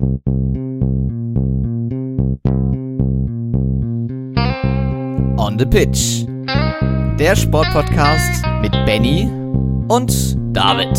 [0.00, 0.20] On
[5.58, 6.24] the Pitch.
[7.18, 9.28] Der Sportpodcast mit Benny
[9.88, 10.96] und David.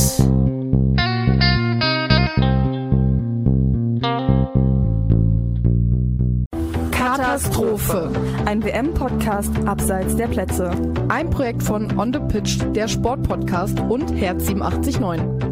[6.92, 8.12] Katastrophe.
[8.46, 10.72] Ein WM-Podcast abseits der Plätze.
[11.08, 15.49] Ein Projekt von On the Pitch, der Sportpodcast und Herz 879.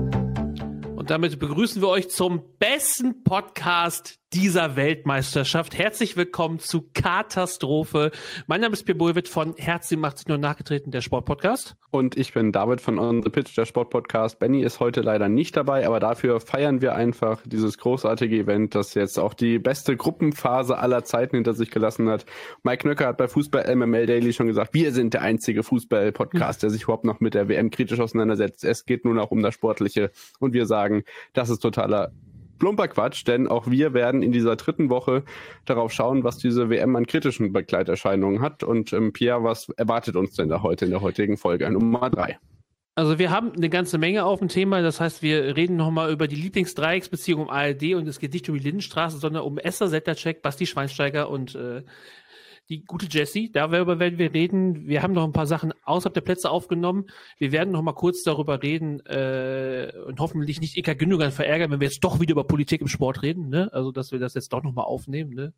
[1.08, 5.76] Und damit begrüßen wir euch zum besten Podcast dieser Weltmeisterschaft.
[5.76, 8.12] Herzlich willkommen zu Katastrophe.
[8.46, 11.76] Mein Name ist Pierre Bulwitt von Herz 87 nur nachgetreten, der Sportpodcast.
[11.90, 14.38] Und ich bin David von On the Pitch, der Sportpodcast.
[14.38, 18.94] Benny ist heute leider nicht dabei, aber dafür feiern wir einfach dieses großartige Event, das
[18.94, 22.28] jetzt auch die beste Gruppenphase aller Zeiten hinter sich gelassen hat.
[22.62, 26.70] Mike Knöcker hat bei Fußball MML Daily schon gesagt, wir sind der einzige Fußball-Podcast, der
[26.70, 28.64] sich überhaupt noch mit der WM kritisch auseinandersetzt.
[28.64, 32.12] Es geht nur noch um das Sportliche und wir sagen, das ist totaler
[32.60, 35.24] plumper Quatsch, denn auch wir werden in dieser dritten Woche
[35.66, 38.64] darauf schauen, was diese WM an kritischen Begleiterscheinungen hat.
[38.64, 42.38] Und ähm, Pierre, was erwartet uns denn da heute in der heutigen Folge Nummer drei?
[42.98, 44.82] Also wir haben eine ganze Menge auf dem Thema.
[44.82, 48.58] Das heißt, wir reden nochmal über die Lieblingsdreiecksbeziehung um ARD und es geht nicht um
[48.58, 51.84] die Lindenstraße, sondern um Esther Settercheck, Basti Schweinsteiger und äh,
[52.70, 54.88] die gute Jessie, darüber werden wir reden.
[54.88, 57.06] Wir haben noch ein paar Sachen außerhalb der Plätze aufgenommen.
[57.38, 61.80] Wir werden noch mal kurz darüber reden äh, und hoffentlich nicht Ika Gündogan verärgern, wenn
[61.80, 63.50] wir jetzt doch wieder über Politik im Sport reden.
[63.50, 63.70] Ne?
[63.72, 65.34] Also, dass wir das jetzt doch noch mal aufnehmen.
[65.34, 65.54] Ne?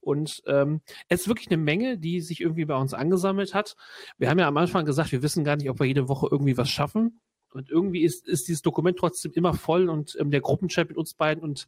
[0.00, 3.76] Und ähm, es ist wirklich eine Menge, die sich irgendwie bei uns angesammelt hat.
[4.16, 6.56] Wir haben ja am Anfang gesagt, wir wissen gar nicht, ob wir jede Woche irgendwie
[6.56, 7.20] was schaffen.
[7.52, 11.14] Und irgendwie ist, ist dieses Dokument trotzdem immer voll und ähm, der Gruppenchat mit uns
[11.14, 11.66] beiden und,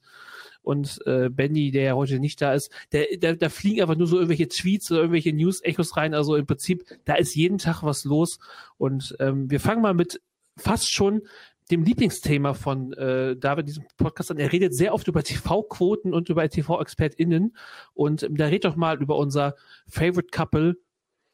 [0.63, 4.07] und äh, Benny, der ja heute nicht da ist, der, der, da fliegen einfach nur
[4.07, 6.15] so irgendwelche Tweets oder irgendwelche News-Echos rein.
[6.15, 8.39] Also im Prinzip, da ist jeden Tag was los.
[8.77, 10.21] Und ähm, wir fangen mal mit
[10.57, 11.23] fast schon
[11.71, 14.39] dem Lieblingsthema von äh, David, diesem Podcast an.
[14.39, 17.57] Er redet sehr oft über TV-Quoten und über TV-ExpertInnen.
[17.95, 19.55] Und ähm, da redet doch mal über unser
[19.89, 20.77] Favorite Couple,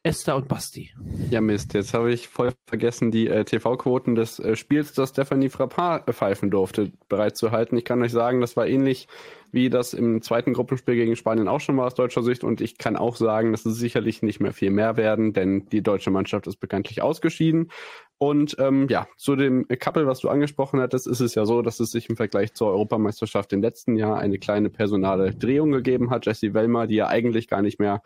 [0.06, 0.92] Esther und Basti.
[1.30, 5.48] Ja, Mist, jetzt habe ich voll vergessen, die äh, TV-Quoten des äh, Spiels, das Stephanie
[5.48, 7.76] Frappard äh, pfeifen durfte, bereitzuhalten.
[7.76, 9.08] Ich kann euch sagen, das war ähnlich
[9.50, 12.44] wie das im zweiten Gruppenspiel gegen Spanien auch schon war aus deutscher Sicht.
[12.44, 15.82] Und ich kann auch sagen, dass es sicherlich nicht mehr viel mehr werden, denn die
[15.82, 17.70] deutsche Mannschaft ist bekanntlich ausgeschieden.
[18.18, 21.80] Und ähm, ja, zu dem Couple, was du angesprochen hattest, ist es ja so, dass
[21.80, 26.26] es sich im Vergleich zur Europameisterschaft im letzten Jahr eine kleine personale Drehung gegeben hat.
[26.26, 28.02] Jessie Wellmer, die ja eigentlich gar nicht mehr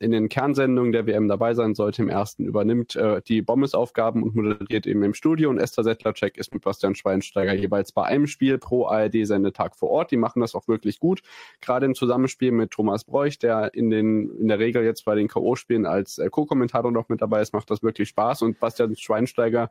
[0.00, 2.02] in den Kernsendungen der WM dabei sein sollte.
[2.02, 5.50] Im ersten übernimmt äh, die Bommes-Aufgaben und moderiert eben im Studio.
[5.50, 10.10] Und Esther Settlercheck ist mit Bastian Schweinsteiger jeweils bei einem Spiel pro ARD-Sendetag vor Ort.
[10.10, 11.22] Die machen das auch wirklich gut.
[11.60, 15.28] Gerade im Zusammenspiel mit Thomas Bräuch, der in, den, in der Regel jetzt bei den
[15.28, 18.42] K.O.-Spielen als äh, Co-Kommentator noch mit dabei ist, macht das wirklich Spaß.
[18.42, 19.70] Und Bastian Schweinsteiger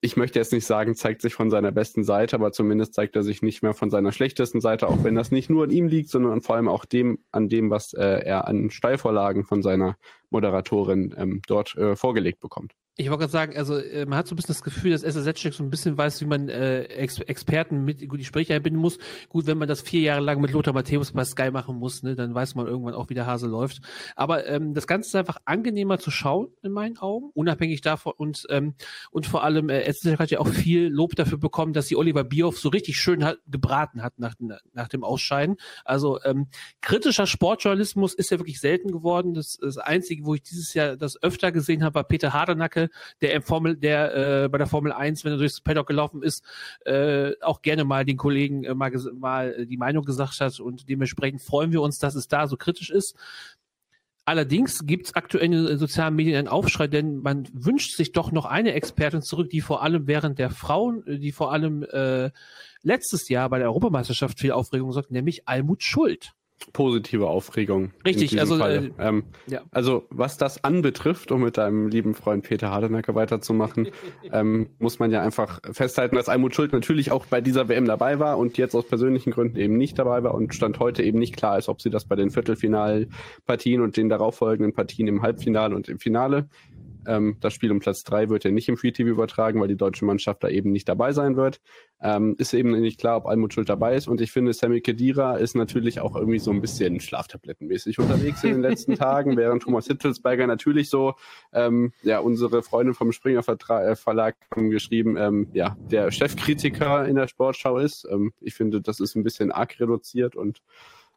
[0.00, 3.22] ich möchte jetzt nicht sagen, zeigt sich von seiner besten Seite, aber zumindest zeigt er
[3.24, 6.10] sich nicht mehr von seiner schlechtesten Seite, auch wenn das nicht nur an ihm liegt,
[6.10, 9.96] sondern vor allem auch dem, an dem, was äh, er an Steilvorlagen von seiner
[10.30, 12.74] Moderatorin ähm, dort äh, vorgelegt bekommt.
[13.00, 15.54] Ich wollte gerade sagen, also äh, man hat so ein bisschen das Gefühl, dass SSZ-Check
[15.54, 18.98] so ein bisschen weiß, wie man äh, Ex Experten mit gut die Gespräche einbinden muss.
[19.28, 22.16] Gut, wenn man das vier Jahre lang mit Lothar Matthäus bei Sky machen muss, ne,
[22.16, 23.82] dann weiß man irgendwann auch, wie der Hase läuft.
[24.16, 28.14] Aber ähm, das Ganze ist einfach angenehmer zu schauen, in meinen Augen, unabhängig davon.
[28.16, 28.74] Und, ähm,
[29.12, 32.24] und vor allem, äh, SSZ hat ja auch viel Lob dafür bekommen, dass sie Oliver
[32.24, 34.34] Bierhoff so richtig schön hat, gebraten hat nach,
[34.72, 35.54] nach dem Ausscheiden.
[35.84, 36.48] Also ähm,
[36.80, 39.34] kritischer Sportjournalismus ist ja wirklich selten geworden.
[39.34, 42.34] Das, das Einzige, wo ich dieses Jahr das öfter gesehen habe, war Peter
[43.20, 46.44] Der im Formel, der äh, bei der Formel 1, wenn er durchs Paddock gelaufen ist,
[46.84, 51.42] äh, auch gerne mal den Kollegen äh, mal, mal die Meinung gesagt hat und dementsprechend
[51.42, 53.16] freuen wir uns, dass es da so kritisch ist.
[54.28, 58.30] Allerdings gibt es aktuell in den sozialen Medien einen Aufschrei, denn man wünscht sich doch
[58.30, 62.30] noch eine Expertin zurück, die vor allem während der Frauen, die vor allem äh,
[62.82, 66.34] letztes Jahr bei der Europameisterschaft viel Aufregung sorgt, nämlich Almut Schuld
[66.72, 67.92] positive Aufregung.
[68.04, 69.62] Richtig, also, äh, ähm, ja.
[69.70, 73.88] also was das anbetrifft, um mit deinem lieben Freund Peter Hardenacker weiterzumachen,
[74.32, 78.18] ähm, muss man ja einfach festhalten, dass Almut Schuld natürlich auch bei dieser WM dabei
[78.18, 81.36] war und jetzt aus persönlichen Gründen eben nicht dabei war und stand heute eben nicht
[81.36, 85.88] klar ist, ob sie das bei den Viertelfinalpartien und den darauffolgenden Partien im Halbfinale und
[85.88, 86.48] im Finale
[87.08, 89.76] ähm, das Spiel um Platz drei wird ja nicht im Free TV übertragen, weil die
[89.76, 91.60] deutsche Mannschaft da eben nicht dabei sein wird.
[92.00, 94.06] Ähm, ist eben nicht klar, ob Almut Schuld dabei ist.
[94.06, 98.50] Und ich finde, Sammy Kedira ist natürlich auch irgendwie so ein bisschen schlaftablettenmäßig unterwegs in
[98.50, 101.14] den letzten Tagen, während Thomas Hittelsberger natürlich so,
[101.52, 107.08] ähm, ja, unsere Freundin vom Springer Vertra äh, Verlag haben geschrieben, ähm, ja, der Chefkritiker
[107.08, 108.06] in der Sportschau ist.
[108.10, 110.60] Ähm, ich finde, das ist ein bisschen arg reduziert und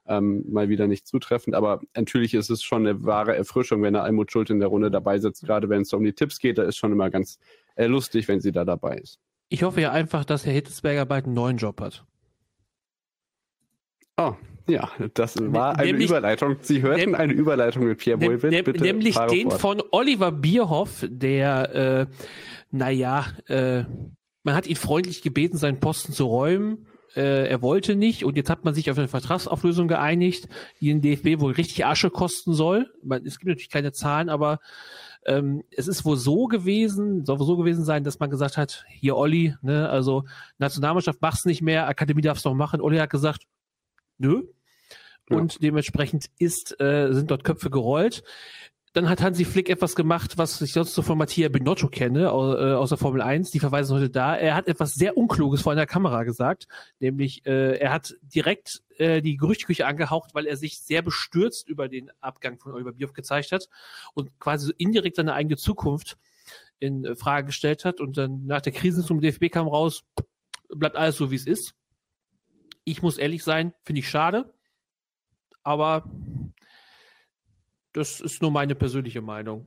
[0.07, 1.55] ähm, mal wieder nicht zutreffend.
[1.55, 4.91] Aber natürlich ist es schon eine wahre Erfrischung, wenn der Almut Schuld in der Runde
[4.91, 6.57] dabei sitzt, gerade wenn es um die Tipps geht.
[6.57, 7.39] Da ist schon immer ganz
[7.75, 9.19] äh, lustig, wenn sie da dabei ist.
[9.49, 12.05] Ich hoffe ja einfach, dass Herr Hittesberger bald einen neuen Job hat.
[14.17, 14.33] Oh,
[14.67, 16.57] ja, das war eine Nämlich- Überleitung.
[16.61, 18.49] Sie hörten eine Überleitung mit Pierre Boivin.
[18.51, 19.61] nem, Bitte nämlich den fort.
[19.61, 22.05] von Oliver Bierhoff, der, äh,
[22.71, 23.83] naja, äh,
[24.43, 26.85] man hat ihn freundlich gebeten, seinen Posten zu räumen.
[27.15, 30.47] Äh, er wollte nicht und jetzt hat man sich auf eine Vertragsauflösung geeinigt,
[30.79, 32.91] die den DFB wohl richtig Asche kosten soll.
[33.03, 34.59] Man, es gibt natürlich keine Zahlen, aber
[35.25, 38.85] ähm, es ist wohl so gewesen, soll wohl so gewesen sein, dass man gesagt hat,
[38.89, 40.23] hier Olli, ne, also
[40.57, 42.81] Nationalmannschaft mach's nicht mehr, Akademie darf's noch machen.
[42.81, 43.43] Olli hat gesagt,
[44.17, 44.43] nö,
[45.29, 45.37] Ja.
[45.37, 48.23] und dementsprechend ist, äh, sind dort Köpfe gerollt.
[48.93, 52.55] Dann hat Hansi Flick etwas gemacht, was ich sonst so von Mattia Binotto kenne, au-
[52.55, 53.49] äh, aus der Formel 1.
[53.51, 54.35] Die verweisen heute da.
[54.35, 56.67] Er hat etwas sehr Unkluges vor einer Kamera gesagt,
[56.99, 61.87] nämlich äh, er hat direkt äh, die Gerüchteküche angehaucht, weil er sich sehr bestürzt über
[61.87, 63.69] den Abgang von Oliver Bierhoff gezeigt hat
[64.13, 66.17] und quasi so indirekt seine eigene Zukunft
[66.79, 68.01] in äh, Frage gestellt hat.
[68.01, 70.03] Und dann nach der Krise zum DFB kam raus,
[70.67, 71.75] bleibt alles so, wie es ist.
[72.83, 74.53] Ich muss ehrlich sein, finde ich schade.
[75.63, 76.09] Aber
[77.93, 79.65] das ist nur meine persönliche Meinung.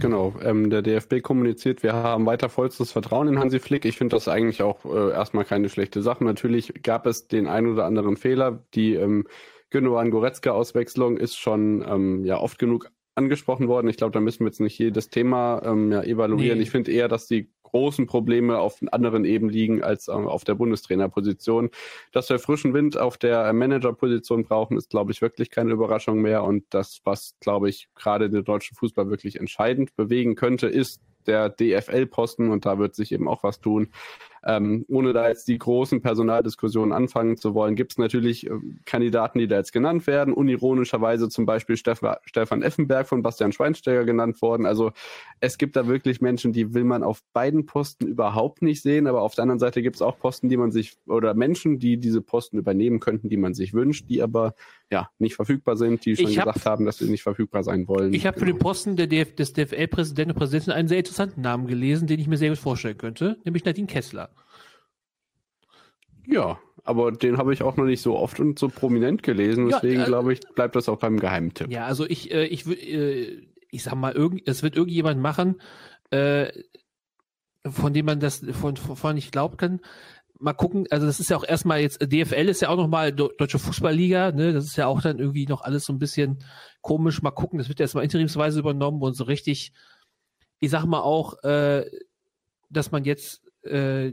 [0.00, 3.84] Genau, ähm, der DFB kommuniziert, wir haben weiter vollstes Vertrauen in Hansi Flick.
[3.84, 6.22] Ich finde das eigentlich auch äh, erstmal keine schlechte Sache.
[6.24, 8.62] Natürlich gab es den ein oder anderen Fehler.
[8.74, 9.26] Die ähm,
[9.70, 13.88] Gündogan Goretzka Auswechslung ist schon ähm, ja oft genug angesprochen worden.
[13.88, 16.58] Ich glaube, da müssen wir jetzt nicht jedes Thema ähm, ja, evaluieren.
[16.58, 16.64] Nee.
[16.64, 20.54] Ich finde eher, dass die großen Probleme auf anderen Ebenen liegen als ähm, auf der
[20.54, 21.70] Bundestrainerposition.
[22.12, 26.44] Dass wir frischen Wind auf der Managerposition brauchen, ist, glaube ich, wirklich keine Überraschung mehr.
[26.44, 31.48] Und das, was, glaube ich, gerade den deutschen Fußball wirklich entscheidend bewegen könnte, ist der
[31.48, 33.88] DFL-Posten und da wird sich eben auch was tun.
[34.48, 39.40] Ähm, ohne da jetzt die großen Personaldiskussionen anfangen zu wollen, gibt es natürlich ähm, Kandidaten,
[39.40, 40.32] die da jetzt genannt werden.
[40.32, 44.64] Unironischerweise zum Beispiel Steff Stefan Effenberg von Bastian Schweinsteiger genannt worden.
[44.64, 44.92] Also
[45.40, 49.22] es gibt da wirklich Menschen, die will man auf beiden Posten überhaupt nicht sehen, aber
[49.22, 52.20] auf der anderen Seite gibt es auch Posten, die man sich oder Menschen, die diese
[52.22, 54.54] Posten übernehmen könnten, die man sich wünscht, die aber
[54.90, 57.88] ja nicht verfügbar sind, die schon Ich hab- gesagt haben, dass sie nicht verfügbar sein
[57.88, 58.14] wollen.
[58.14, 61.66] Ich habe für den Posten der DF des DFL-Präsidenten und Präsidentin einen sehr interessanten Namen
[61.66, 64.30] gelesen, den ich mir sehr gut vorstellen könnte, nämlich Nadine Kessler.
[66.26, 69.68] Ja, aber den habe ich auch noch nicht so oft und so prominent gelesen.
[69.68, 71.70] Ja, Deswegen äh, glaube ich, bleibt das auch beim Geheimtipp.
[71.70, 75.60] Ja, also ich, äh, ich würde, äh, ich sag mal, irgend, es wird irgendjemand machen,
[76.10, 76.52] äh,
[77.64, 79.80] von dem man das von, von nicht glauben kann.
[80.38, 83.58] Mal gucken, also das ist ja auch erstmal jetzt, DFL ist ja auch nochmal Deutsche
[83.58, 84.52] Fußballliga, ne?
[84.52, 86.44] Das ist ja auch dann irgendwie noch alles so ein bisschen
[86.82, 87.22] komisch.
[87.22, 89.72] Mal gucken, das wird erstmal interimsweise übernommen und so richtig,
[90.60, 91.86] ich sag mal auch, äh,
[92.68, 94.12] dass man jetzt äh,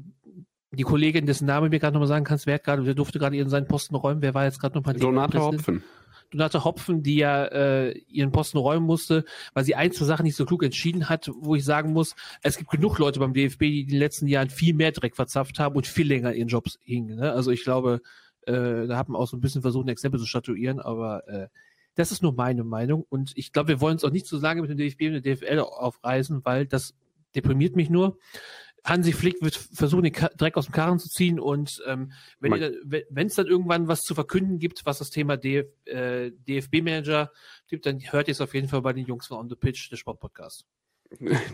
[0.76, 3.36] die Kollegin, dessen Name mir gerade nochmal sagen kannst, wer hat gerade, wer durfte gerade
[3.36, 5.84] ihren seinen Posten räumen, wer war jetzt gerade nochmal Donate Hopfen.
[6.32, 9.24] Donate Hopfen, die ja äh, ihren Posten räumen musste,
[9.54, 12.58] weil sie ein, zwei Sachen nicht so klug entschieden hat, wo ich sagen muss, es
[12.58, 15.76] gibt genug Leute beim DFB, die in den letzten Jahren viel mehr Dreck verzapft haben
[15.76, 17.18] und viel länger ihren Jobs hingen.
[17.18, 17.32] Ne?
[17.32, 18.02] Also ich glaube,
[18.48, 21.48] äh, da hat man auch so ein bisschen versucht, ein Exempel zu statuieren, aber äh,
[21.96, 24.62] das ist nur meine Meinung und ich glaube, wir wollen uns auch nicht so lange
[24.62, 26.96] mit dem DFB und der DFL aufreißen, weil das
[27.36, 28.18] deprimiert mich nur.
[28.84, 33.36] Hansi Flick wird versuchen, den Dreck aus dem Karren zu ziehen und ähm, wenn es
[33.36, 37.32] dann irgendwann was zu verkünden gibt, was das Thema DF, äh, DFB-Manager
[37.68, 39.90] gibt, dann hört ihr es auf jeden Fall bei den Jungs von On the Pitch,
[39.90, 40.66] der Sportpodcast.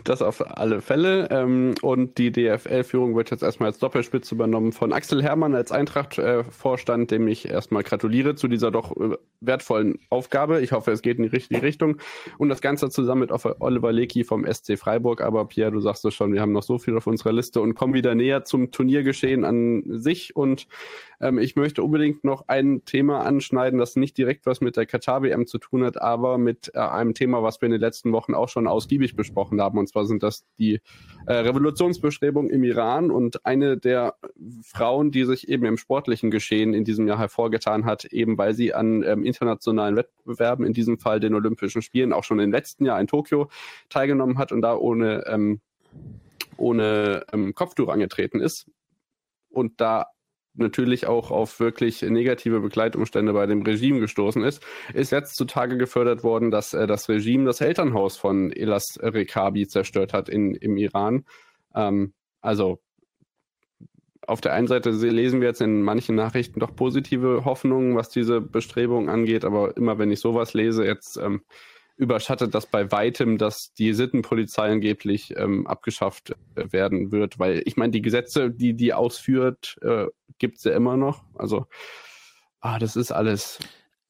[0.04, 1.28] Das auf alle Fälle.
[1.30, 7.10] Ähm, und die DFL-Führung wird jetzt erstmal als Doppelspitze übernommen von Axel Herrmann als Eintracht-Vorstand,
[7.10, 10.60] dem ich erstmal gratuliere zu dieser doch äh, wertvollen Aufgabe.
[10.60, 11.98] Ich hoffe, es geht in die richtige Richtung.
[12.38, 15.20] Und das Ganze zusammen mit Oliver Lecky vom SC Freiburg.
[15.20, 17.74] Aber Pierre, du sagst es schon, wir haben noch so viel auf unserer Liste und
[17.74, 20.36] kommen wieder näher zum Turniergeschehen an sich.
[20.36, 20.66] Und
[21.20, 25.46] ähm, ich möchte unbedingt noch ein Thema anschneiden, das nicht direkt was mit der Katar-WM
[25.46, 28.48] zu tun hat, aber mit äh, einem Thema, was wir in den letzten Wochen auch
[28.48, 29.78] schon ausgiebig besprochen haben.
[29.78, 30.80] Und zwar sind das die
[31.26, 33.10] äh, Revolutionsbestrebungen im Iran.
[33.10, 34.14] Und eine der
[34.62, 38.72] Frauen, die sich eben im sportlichen Geschehen in diesem Jahr hervorgetan hat, eben weil sie
[38.72, 43.00] an ähm, internationalen Wettbewerben, in diesem Fall den Olympischen Spielen, auch schon im letzten Jahr
[43.00, 43.50] in Tokio
[43.90, 45.60] teilgenommen hat und da ohne, ähm,
[46.56, 48.70] ohne ähm, Kopftuch angetreten ist.
[49.50, 50.06] Und da
[50.54, 54.62] natürlich auch auf wirklich negative Begleitumstände bei dem Regime gestoßen ist,
[54.94, 60.12] ist jetzt zutage gefördert worden, dass äh, das Regime das Elternhaus von Elas Rekabi zerstört
[60.12, 61.24] hat in, im Iran.
[61.74, 62.80] Ähm, also
[64.26, 68.10] auf der einen Seite se- lesen wir jetzt in manchen Nachrichten doch positive Hoffnungen, was
[68.10, 71.42] diese Bestrebungen angeht, aber immer wenn ich sowas lese, jetzt ähm,
[71.96, 77.76] überschattet das bei weitem, dass die Sittenpolizei angeblich ähm, abgeschafft äh, werden wird, weil ich
[77.76, 80.06] meine, die Gesetze, die die ausführt, äh,
[80.40, 81.22] gibt es ja immer noch.
[81.34, 81.66] Also,
[82.60, 83.60] ah, das ist alles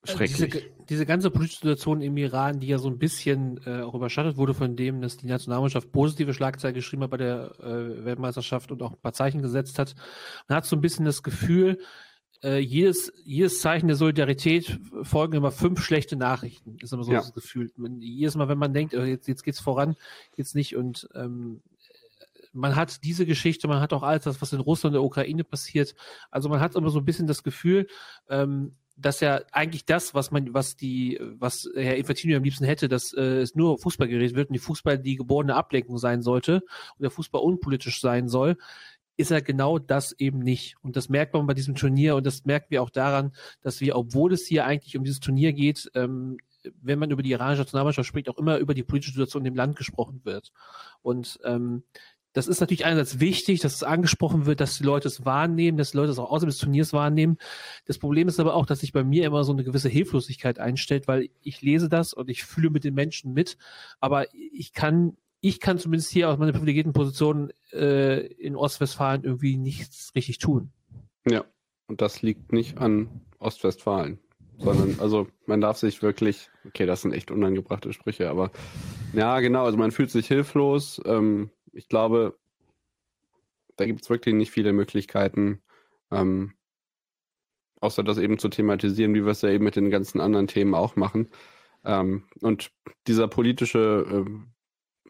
[0.04, 0.50] schrecklich.
[0.50, 4.38] Diese, diese ganze politische Situation im Iran, die ja so ein bisschen äh, auch überschattet
[4.38, 8.82] wurde von dem, dass die Nationalmannschaft positive Schlagzeilen geschrieben hat bei der äh, Weltmeisterschaft und
[8.82, 9.94] auch ein paar Zeichen gesetzt hat.
[10.48, 11.78] Man hat so ein bisschen das Gefühl,
[12.42, 16.78] äh, jedes, jedes Zeichen der Solidarität folgen immer fünf schlechte Nachrichten.
[16.80, 17.18] Ist immer so Ja.
[17.18, 17.70] das Gefühl.
[17.76, 19.96] Man, jedes Mal, wenn man denkt, oh, jetzt, jetzt geht's voran,
[20.36, 20.74] jetzt nicht.
[20.76, 21.60] Und ähm,
[22.52, 25.44] man hat diese Geschichte, man hat auch alles das, was in Russland und der Ukraine
[25.44, 25.94] passiert.
[26.30, 27.86] Also man hat immer so ein bisschen das Gefühl,
[28.28, 32.88] ähm, dass ja eigentlich das, was man, was die, was Herr Infantino am liebsten hätte,
[32.88, 36.62] dass äh, es nur Fußball geredet wird und die Fußball die geborene Ablenkung sein sollte
[36.96, 38.56] und der Fußball unpolitisch sein soll,
[39.16, 40.76] ist er genau das eben nicht.
[40.82, 43.96] Und das merkt man bei diesem Turnier und das merken wir auch daran, dass wir,
[43.96, 46.38] obwohl es hier eigentlich um dieses Turnier geht, ähm,
[46.80, 49.56] wenn man über die iranische Nationalmannschaft spricht, auch immer über die politische Situation in dem
[49.56, 50.52] Land gesprochen wird.
[51.02, 51.84] Und ähm,
[52.32, 55.92] das ist natürlich einerseits wichtig, dass es angesprochen wird, dass die Leute es wahrnehmen, dass
[55.92, 57.38] die Leute es auch außerhalb des Turniers wahrnehmen.
[57.86, 61.08] Das Problem ist aber auch, dass sich bei mir immer so eine gewisse Hilflosigkeit einstellt,
[61.08, 63.56] weil ich lese das und ich fühle mit den Menschen mit,
[63.98, 69.56] aber ich kann, ich kann zumindest hier aus meiner privilegierten Position äh, in Ostwestfalen irgendwie
[69.56, 70.70] nichts richtig tun.
[71.28, 71.44] Ja,
[71.88, 74.20] und das liegt nicht an Ostwestfalen,
[74.58, 78.52] sondern, also man darf sich wirklich, okay, das sind echt unangebrachte Sprüche, aber
[79.12, 81.00] ja, genau, also man fühlt sich hilflos.
[81.04, 82.38] Ähm, ich glaube,
[83.76, 85.62] da gibt es wirklich nicht viele Möglichkeiten,
[86.10, 86.54] ähm,
[87.80, 90.74] außer das eben zu thematisieren, wie wir es ja eben mit den ganzen anderen Themen
[90.74, 91.30] auch machen.
[91.84, 92.72] Ähm, und
[93.06, 94.52] dieser politische ähm,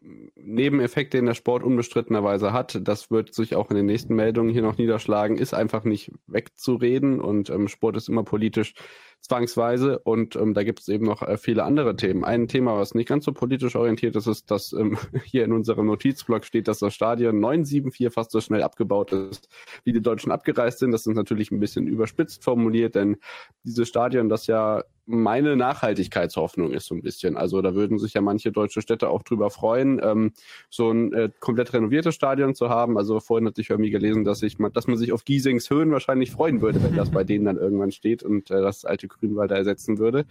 [0.02, 4.62] Nebeneffekt, den der Sport unbestrittenerweise hat, das wird sich auch in den nächsten Meldungen hier
[4.62, 8.74] noch niederschlagen, ist einfach nicht wegzureden und ähm, Sport ist immer politisch
[9.20, 12.24] zwangsweise und ähm, da gibt es eben noch äh, viele andere Themen.
[12.24, 15.86] Ein Thema, was nicht ganz so politisch orientiert ist, ist, dass ähm, hier in unserem
[15.86, 19.48] Notizblock steht, dass das Stadion 974 fast so schnell abgebaut ist,
[19.84, 20.92] wie die Deutschen abgereist sind.
[20.92, 23.16] Das ist natürlich ein bisschen überspitzt formuliert, denn
[23.64, 27.36] dieses Stadion, das ja meine Nachhaltigkeitshoffnung ist so ein bisschen.
[27.36, 30.32] Also da würden sich ja manche deutsche Städte auch drüber freuen, ähm,
[30.70, 32.96] so ein äh, komplett renoviertes Stadion zu haben.
[32.96, 36.30] Also vorhin hatte ich irgendwie gelesen, dass ich dass man sich auf Giesings Höhen wahrscheinlich
[36.30, 39.98] freuen würde, wenn das bei denen dann irgendwann steht und äh, das alte Grünwalder ersetzen
[39.98, 40.26] würde.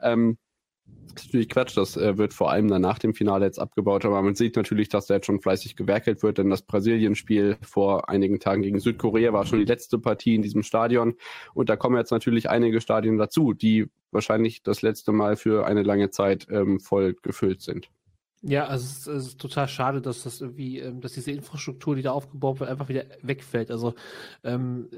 [0.00, 0.38] Ähm,
[1.14, 4.04] das ist natürlich Quatsch, das äh, wird vor allem dann nach dem Finale jetzt abgebaut,
[4.04, 8.08] aber man sieht natürlich, dass da jetzt schon fleißig gewerkelt wird, denn das Brasilien-Spiel vor
[8.08, 11.14] einigen Tagen gegen Südkorea war schon die letzte Partie in diesem Stadion
[11.54, 15.82] und da kommen jetzt natürlich einige Stadien dazu, die wahrscheinlich das letzte Mal für eine
[15.82, 17.90] lange Zeit ähm, voll gefüllt sind.
[18.42, 21.96] Ja, also es ist, es ist total schade, dass das irgendwie, ähm, dass diese Infrastruktur,
[21.96, 23.70] die da aufgebaut wird, einfach wieder wegfällt.
[23.70, 23.94] Also
[24.44, 24.88] ähm,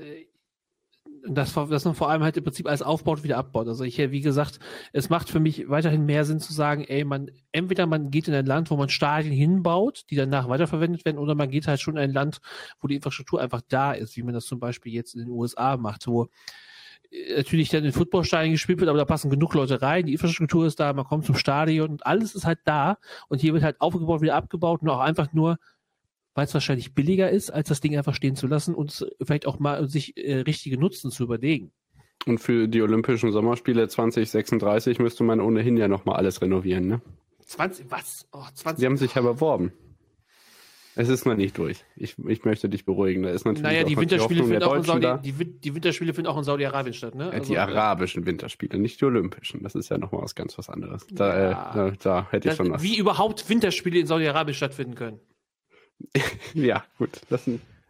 [1.26, 3.68] das, dass man vor allem halt im Prinzip alles aufbaut, wieder abbaut.
[3.68, 4.58] Also ich, wie gesagt,
[4.92, 8.34] es macht für mich weiterhin mehr Sinn zu sagen, ey, man, entweder man geht in
[8.34, 11.96] ein Land, wo man Stadien hinbaut, die danach weiterverwendet werden, oder man geht halt schon
[11.96, 12.40] in ein Land,
[12.80, 15.76] wo die Infrastruktur einfach da ist, wie man das zum Beispiel jetzt in den USA
[15.76, 16.28] macht, wo
[17.10, 20.66] äh, natürlich dann in Footballstadien gespielt wird, aber da passen genug Leute rein, die Infrastruktur
[20.66, 22.98] ist da, man kommt zum Stadion und alles ist halt da
[23.28, 25.58] und hier wird halt aufgebaut, wieder abgebaut und auch einfach nur
[26.34, 29.58] weil es wahrscheinlich billiger ist, als das Ding einfach stehen zu lassen und vielleicht auch
[29.58, 31.72] mal sich äh, richtige Nutzen zu überlegen.
[32.26, 37.00] Und für die Olympischen Sommerspiele 2036 müsste man ohnehin ja nochmal alles renovieren, ne?
[37.46, 38.26] 20, was?
[38.32, 38.78] Oh, 20.
[38.80, 39.72] Sie haben sich ja beworben.
[40.96, 41.84] Es ist noch nicht durch.
[41.96, 43.22] Ich, ich möchte dich beruhigen.
[43.22, 44.84] Da ist natürlich naja, die Winterspiele, finden auch.
[44.84, 47.30] Saudi, die, die Winterspiele finden auch in Saudi-Arabien statt, ne?
[47.32, 49.62] Ja, die arabischen Winterspiele, nicht die olympischen.
[49.62, 51.06] Das ist ja nochmal was ganz was anderes.
[51.10, 51.70] Da, Ja.
[51.70, 52.82] äh, da, da hätte ich das, schon was.
[52.82, 55.20] wie überhaupt Winterspiele in Saudi-Arabien stattfinden können.
[56.54, 57.20] Ja, gut.
[57.28, 57.42] Das,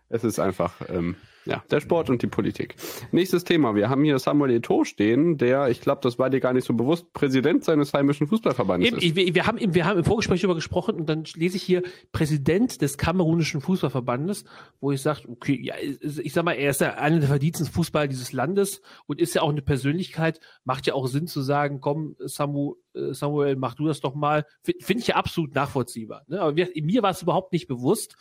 [0.09, 2.75] es ist einfach ähm, ja, der Sport und die Politik.
[3.12, 3.75] Nächstes Thema.
[3.75, 6.75] Wir haben hier Samuel Eto'o stehen, der, ich glaube, das war dir gar nicht so
[6.75, 9.16] bewusst, Präsident seines heimischen Fußballverbandes Eben, ist.
[9.16, 11.82] wir, wir, haben, im- wir haben im Vorgespräch darüber gesprochen und dann lese ich hier
[12.12, 14.44] Präsident des kamerunischen Fußballverbandes,
[14.80, 18.09] wo ich sage, okay, ja, ich sag mal, er ist ja einer der verdiensten Fußballer
[18.09, 22.16] dieses Landes und ist ja auch eine Persönlichkeit, macht ja auch Sinn zu sagen, komm,
[22.18, 24.44] Samu, äh, Samuel, mach du das doch mal.
[24.62, 26.23] Finde find ich ja absolut nachvollziehbar.
[26.26, 26.40] Ne?
[26.40, 28.16] Aber mir war es überhaupt nicht bewusst.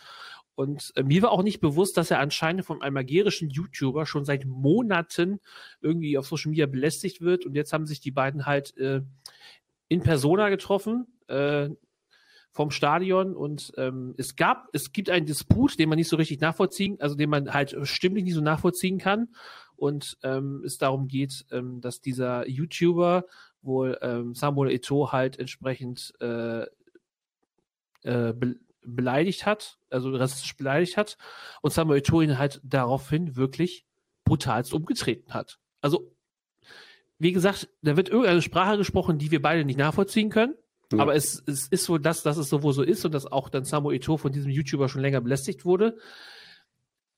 [0.59, 4.25] Und äh, mir war auch nicht bewusst, dass er anscheinend von einem algerischen YouTuber schon
[4.25, 5.39] seit Monaten
[5.79, 7.45] irgendwie auf Social Media belästigt wird.
[7.45, 8.99] Und jetzt haben sich die beiden halt äh,
[9.87, 11.69] in Persona getroffen äh,
[12.51, 16.41] vom Stadion und ähm, es gab, es gibt einen Disput, den man nicht so richtig
[16.41, 19.29] nachvollziehen, also den man halt stimmlich nicht so nachvollziehen kann
[19.77, 23.23] und ähm, es darum geht, ähm, dass dieser YouTuber
[23.61, 26.65] wohl ähm, Samuel Eto'o halt entsprechend äh,
[28.03, 28.33] äh,
[28.81, 31.17] beleidigt hat, also rassistisch beleidigt hat
[31.61, 33.85] und Samuel ihn halt daraufhin wirklich
[34.23, 35.59] brutalst umgetreten hat.
[35.81, 36.11] Also
[37.17, 40.55] wie gesagt, da wird irgendeine Sprache gesprochen, die wir beide nicht nachvollziehen können.
[40.91, 40.99] Ja.
[40.99, 43.49] Aber es, es ist so, dass, dass es so wohl so ist und dass auch
[43.49, 45.97] dann Samuel Eto'o von diesem YouTuber schon länger belästigt wurde.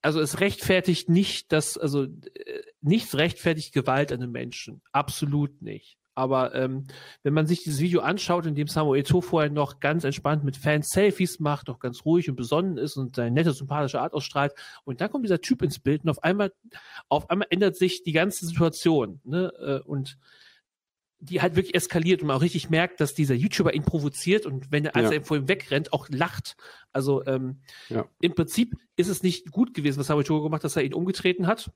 [0.01, 4.81] Also es rechtfertigt nicht, dass, also äh, nichts rechtfertigt Gewalt an einem Menschen.
[4.91, 5.97] Absolut nicht.
[6.21, 6.83] Aber ähm,
[7.23, 10.55] wenn man sich dieses Video anschaut, in dem Samuel Eto'o vorher noch ganz entspannt mit
[10.55, 14.53] Fans Selfies macht, noch ganz ruhig und besonnen ist und seine nette, sympathische Art ausstrahlt,
[14.83, 16.53] und dann kommt dieser Typ ins Bild und auf einmal,
[17.09, 19.19] auf einmal ändert sich die ganze Situation.
[19.23, 19.51] Ne?
[19.59, 20.19] Äh, und
[21.23, 24.71] die halt wirklich eskaliert und man auch richtig merkt, dass dieser YouTuber ihn provoziert und
[24.71, 25.17] wenn er, als Ja.
[25.17, 26.55] er vor ihm wegrennt, auch lacht.
[26.91, 28.05] Also ähm, Ja.
[28.21, 30.93] im Prinzip ist es nicht gut gewesen, was Samuel Eto'o gemacht hat, dass er ihn
[30.93, 31.71] umgetreten hat.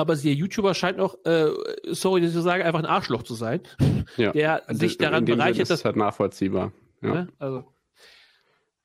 [0.00, 1.48] Aber der YouTuber scheint auch, äh,
[1.88, 3.60] sorry, dass ich sage, einfach ein Arschloch zu sein,
[4.16, 4.32] Ja.
[4.32, 6.72] der sich In daran bereichert, ist dass es halt nachvollziehbar.
[7.02, 7.14] Ja.
[7.14, 7.28] ne?
[7.38, 7.64] also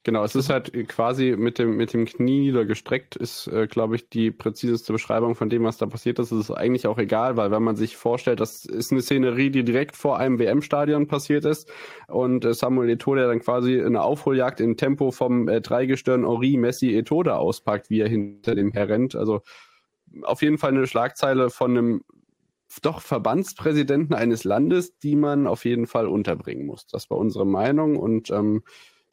[0.05, 4.07] Genau, es ist halt quasi mit dem, mit dem Knie niedergestreckt, ist, äh, glaube ich,
[4.07, 6.31] die präziseste Beschreibung von dem, was da passiert ist.
[6.31, 9.63] Es ist eigentlich auch egal, weil wenn man sich vorstellt, das ist eine Szenerie, die
[9.63, 11.71] direkt vor einem WM-Stadion passiert ist
[12.07, 16.55] und äh, Samuel Eto'o, der dann quasi eine Aufholjagd in Tempo vom äh, Dreigestirn Henri
[16.55, 19.15] Messi Eto'o auspackt, wie er hinter dem herrennt.
[19.15, 19.41] Also
[20.23, 22.01] auf jeden Fall eine Schlagzeile von einem
[22.81, 26.87] doch Verbandspräsidenten eines Landes, die man auf jeden Fall unterbringen muss.
[26.87, 28.63] Das war unsere Meinung und ähm,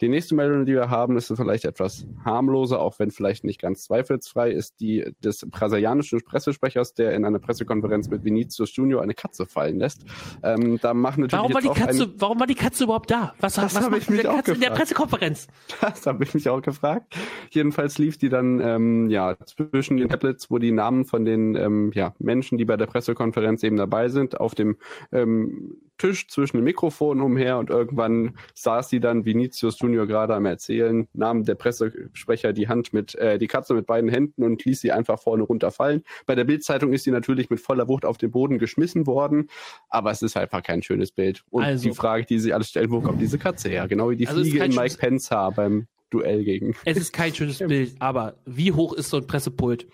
[0.03, 3.85] die nächste Meldung, die wir haben, ist vielleicht etwas harmloser, auch wenn vielleicht nicht ganz
[3.85, 9.47] zweifelsfrei, ist die des brasilianischen Pressesprechers, der in einer Pressekonferenz mit Vinicius Junior eine Katze
[9.47, 10.05] fallen lässt.
[10.43, 13.33] Ähm, da machen natürlich warum war die Katze, ein, warum war die Katze überhaupt da?
[13.39, 14.71] Was, Das was macht diese Katze in der.
[14.71, 15.47] Pressekonferenz?
[15.81, 17.15] Das habe ich mich auch gefragt.
[17.51, 21.93] Jedenfalls lief die dann ähm, ja zwischen den Tablets, wo die Namen von den ähm,
[21.95, 24.77] ja, Menschen, die bei der Pressekonferenz eben dabei sind, auf dem
[25.13, 30.47] ähm, Tisch zwischen den Mikrofonen umher und irgendwann saß sie dann Vinicius Junior gerade am
[30.47, 34.81] Erzählen, nahm der Pressesprecher die Hand mit äh, die Katze mit beiden Händen und ließ
[34.81, 36.03] sie einfach vorne runterfallen.
[36.27, 39.49] Bei der Bildzeitung ist sie natürlich mit voller Wucht auf den Boden geschmissen worden,
[39.89, 41.45] aber es ist einfach kein schönes Bild.
[41.51, 43.87] Und Also- die Frage, die sie alle stellen, wo kommt diese Katze her?
[43.87, 46.75] Genau wie die Also Fliege in Mike Pence Haar beim Duell gegen.
[46.85, 49.87] Es ist kein schönes Bild, aber wie hoch ist so ein Pressepult?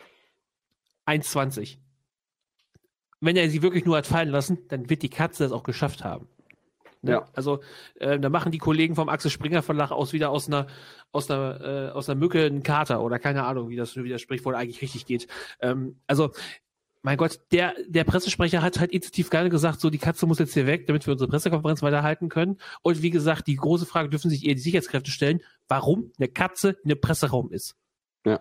[1.07, 1.77] 1,20.
[3.21, 6.05] Wenn er sie wirklich nur hat fallen lassen, dann wird die Katze es auch geschafft
[6.05, 6.29] haben.
[7.03, 7.13] Ne?
[7.13, 7.29] Ja.
[7.33, 7.61] Also
[8.01, 10.67] äh, da machen die Kollegen vom Axel Springer Verlag aus wieder aus einer
[11.13, 14.21] aus einer äh, aus einer Mücke einen Kater oder keine Ahnung, wie das wie das
[14.21, 15.29] Sprichwort eigentlich richtig geht.
[15.61, 16.31] Ähm, also
[17.03, 20.55] mein Gott, der der Pressesprecher hat halt instinktiv gerne gesagt, so die Katze muss jetzt
[20.55, 22.59] hier weg, damit wir unsere Pressekonferenz weiterhalten können.
[22.83, 26.77] Und wie gesagt, die große Frage dürfen sich eher die Sicherheitskräfte stellen, warum eine Katze
[26.83, 27.77] in einem Presseraum ist.
[28.27, 28.41] Ja.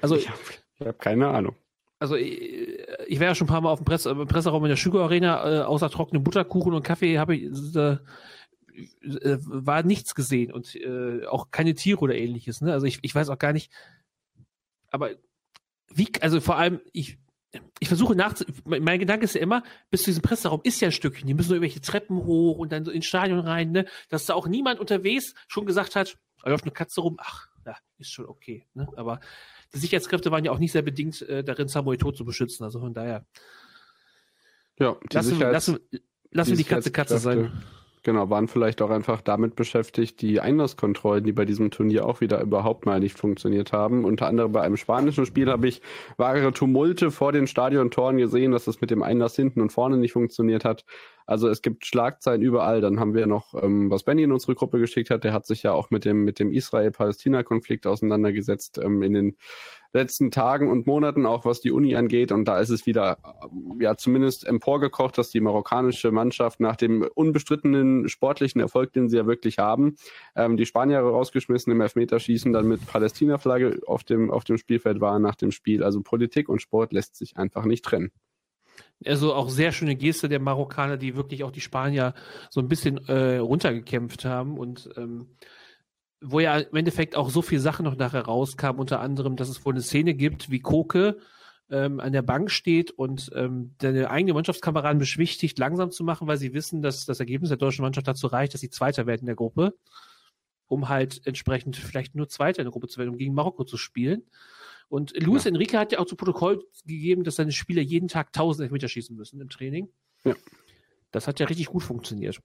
[0.00, 0.38] Also Ich habe
[0.88, 1.54] hab keine Ahnung.
[2.00, 4.68] Also ich, ich war ja schon ein paar Mal auf dem Presse, im Presseraum in
[4.68, 7.98] der Sugar Arena, äh, außer trockenen Butterkuchen und Kaffee habe ich äh,
[9.02, 12.62] äh, war nichts gesehen und äh, auch keine Tiere oder ähnliches.
[12.62, 12.72] Ne?
[12.72, 13.70] Also ich, ich weiß auch gar nicht,
[14.90, 15.10] aber
[15.92, 17.18] wie, also vor allem, ich,
[17.80, 18.34] ich versuche nach,
[18.64, 21.48] mein Gedanke ist ja immer, bis zu diesem Presseraum ist ja ein Stückchen, die müssen
[21.48, 23.86] nur irgendwelche Treppen hoch und dann so ins Stadion rein, ne?
[24.08, 27.76] dass da auch niemand unterwegs schon gesagt hat, da läuft eine Katze rum, ach, ja,
[27.98, 28.66] ist schon okay.
[28.72, 28.88] Ne?
[28.96, 29.20] Aber
[29.74, 32.64] die Sicherheitskräfte waren ja auch nicht sehr bedingt äh, darin, Samuel tot zu beschützen.
[32.64, 33.26] Also von daher
[34.78, 35.78] Ja, lassen, wir- lassen,
[36.30, 37.52] lassen wir die Katze Katze sein.
[38.02, 42.40] Genau, waren vielleicht auch einfach damit beschäftigt, die Einlasskontrollen, die bei diesem Turnier auch wieder
[42.40, 44.06] überhaupt mal nicht funktioniert haben.
[44.06, 45.82] Unter anderem bei einem spanischen Spiel habe ich
[46.16, 50.12] wahre Tumulte vor den Stadiontoren gesehen, dass es mit dem Einlass hinten und vorne nicht
[50.12, 50.86] funktioniert hat.
[51.26, 52.80] Also es gibt Schlagzeilen überall.
[52.80, 55.62] Dann haben wir noch, ähm, was Benny in unsere Gruppe geschickt hat, der hat sich
[55.62, 59.36] ja auch mit dem, mit dem Israel-Palästina-Konflikt auseinandergesetzt ähm, in den
[59.92, 62.32] letzten Tagen und Monaten, auch was die Uni angeht.
[62.32, 67.06] Und da ist es wieder, ähm, ja, zumindest emporgekocht, dass die marokkanische Mannschaft nach dem
[67.14, 69.96] unbestrittenen sportlichen Erfolg, den sie ja wirklich haben,
[70.36, 75.22] ähm, die Spanier rausgeschmissen im Elfmeterschießen, dann mit Palästina-Flagge auf dem, auf dem Spielfeld waren
[75.22, 75.82] nach dem Spiel.
[75.82, 78.10] Also Politik und Sport lässt sich einfach nicht trennen.
[79.04, 82.14] Also auch sehr schöne Geste der Marokkaner, die wirklich auch die Spanier
[82.50, 85.28] so ein bisschen äh, runtergekämpft haben und ähm,
[86.20, 89.64] wo ja im Endeffekt auch so viele Sachen noch nachher rauskamen, unter anderem, dass es
[89.64, 91.18] wohl eine Szene gibt, wie Koke
[91.70, 96.36] ähm, an der Bank steht und ähm, seine eigene Mannschaftskameraden beschwichtigt, langsam zu machen, weil
[96.36, 99.26] sie wissen, dass das Ergebnis der deutschen Mannschaft dazu reicht, dass sie Zweiter werden in
[99.26, 99.74] der Gruppe,
[100.66, 103.76] um halt entsprechend vielleicht nur Zweiter in der Gruppe zu werden, um gegen Marokko zu
[103.76, 104.24] spielen.
[104.88, 105.50] Und Luis Ja.
[105.50, 109.16] Enrique hat ja auch zu Protokoll gegeben, dass seine Spieler jeden Tag 1000 Elfmeter schießen
[109.16, 109.88] müssen im Training.
[110.24, 110.34] Ja.
[111.12, 112.40] Das hat ja richtig gut funktioniert.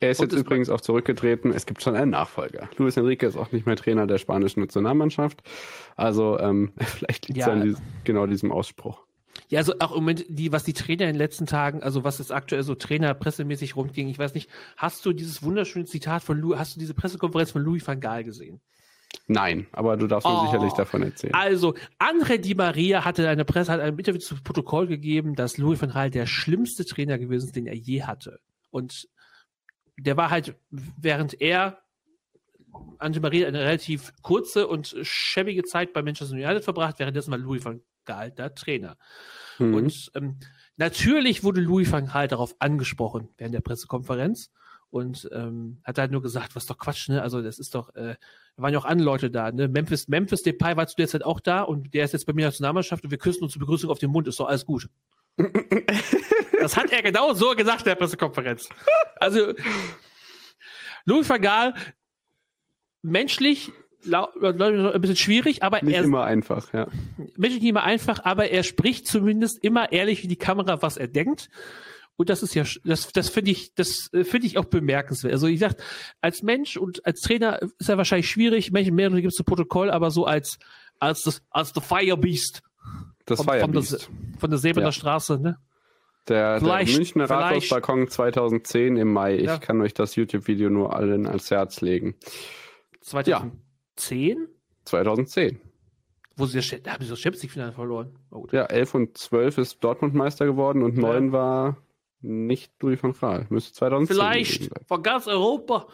[0.00, 1.52] Er ist Und jetzt es- übrigens auch zurückgetreten.
[1.52, 2.68] Es gibt schon einen Nachfolger.
[2.78, 5.42] Luis Enrique ist auch nicht mehr Trainer der spanischen Nationalmannschaft.
[5.96, 7.52] Also ähm, vielleicht liegt es Ja.
[7.52, 9.02] an dies, genau diesem Ausspruch.
[9.48, 12.18] Ja, also auch im Moment, die, was die Trainer in den letzten Tagen, also was
[12.18, 16.38] jetzt aktuell so Trainer pressemäßig rumging, ich weiß nicht, hast du dieses wunderschöne Zitat von
[16.38, 18.60] Louis, hast du diese Pressekonferenz von Louis van Gaal gesehen?
[19.26, 20.46] Nein, aber du darfst mir Oh.
[20.46, 21.34] sicherlich davon erzählen.
[21.34, 25.80] Also, André Di Maria hatte eine Presse, hat ein Interview zu Protokoll gegeben, dass Louis
[25.82, 28.38] van Gaal der schlimmste Trainer gewesen ist, den er je hatte.
[28.70, 29.08] Und
[30.02, 31.78] der war halt, während er
[32.98, 37.64] André Maria eine relativ kurze und schäbige Zeit bei Manchester United verbracht, währenddessen war Louis
[37.64, 38.96] van Gaal der Trainer.
[39.58, 39.74] Mhm.
[39.74, 40.38] Und ähm,
[40.76, 44.50] natürlich wurde Louis van Gaal darauf angesprochen während der Pressekonferenz
[44.90, 47.22] und ähm, hat halt nur gesagt, was doch Quatsch, ne?
[47.22, 48.16] Also das ist doch, äh,
[48.56, 49.68] da waren ja auch andere Leute da, ne?
[49.68, 52.40] Memphis, Memphis Depay war zu der Zeit auch da und der ist jetzt bei mir
[52.40, 54.66] in der Nationalmannschaft und wir küssen uns zur Begrüßung auf den Mund, ist doch alles
[54.66, 54.88] gut.
[56.60, 58.68] das hat er genau so gesagt in der Pressekonferenz.
[59.16, 59.54] Also
[61.04, 61.74] Louis van Gaal,
[63.02, 63.72] menschlich
[64.10, 66.86] ein bisschen schwierig, aber Nicht er immer einfach, ja.
[67.36, 71.08] menschlich nicht immer einfach, aber er spricht zumindest immer ehrlich in die Kamera, was er
[71.08, 71.50] denkt.
[72.16, 75.32] Und das ist ja, das, das finde ich, das äh, finde ich auch bemerkenswert.
[75.32, 75.74] Also ich sag,
[76.20, 78.72] als Mensch und als Trainer ist er wahrscheinlich schwierig.
[78.72, 80.58] Menschen mehr gibt es zu Protokoll, aber so als
[80.98, 82.62] als das als the Fire Beast
[83.24, 84.10] Das von, war ja von, der, Beast.
[84.38, 84.92] von der Säbener Ja.
[84.92, 85.58] Straße, ne?
[86.28, 89.36] Der, der Münchner Rathausbalkon 2010 im Mai.
[89.36, 89.58] Ich Ja.
[89.58, 92.14] kann euch das YouTube-Video nur allen ans Herz legen.
[93.00, 94.48] 2010,
[94.84, 95.60] 2010.
[96.36, 98.16] wo sie das, da haben sie das Champions League Finale verloren.
[98.30, 98.46] Oh.
[98.52, 101.76] Ja, 11 und 12 ist Dortmund Meister geworden und 9 war
[102.22, 103.46] nicht Louis van Gaal.
[103.50, 105.86] Müsste 2010 Vielleicht von ganz Europa.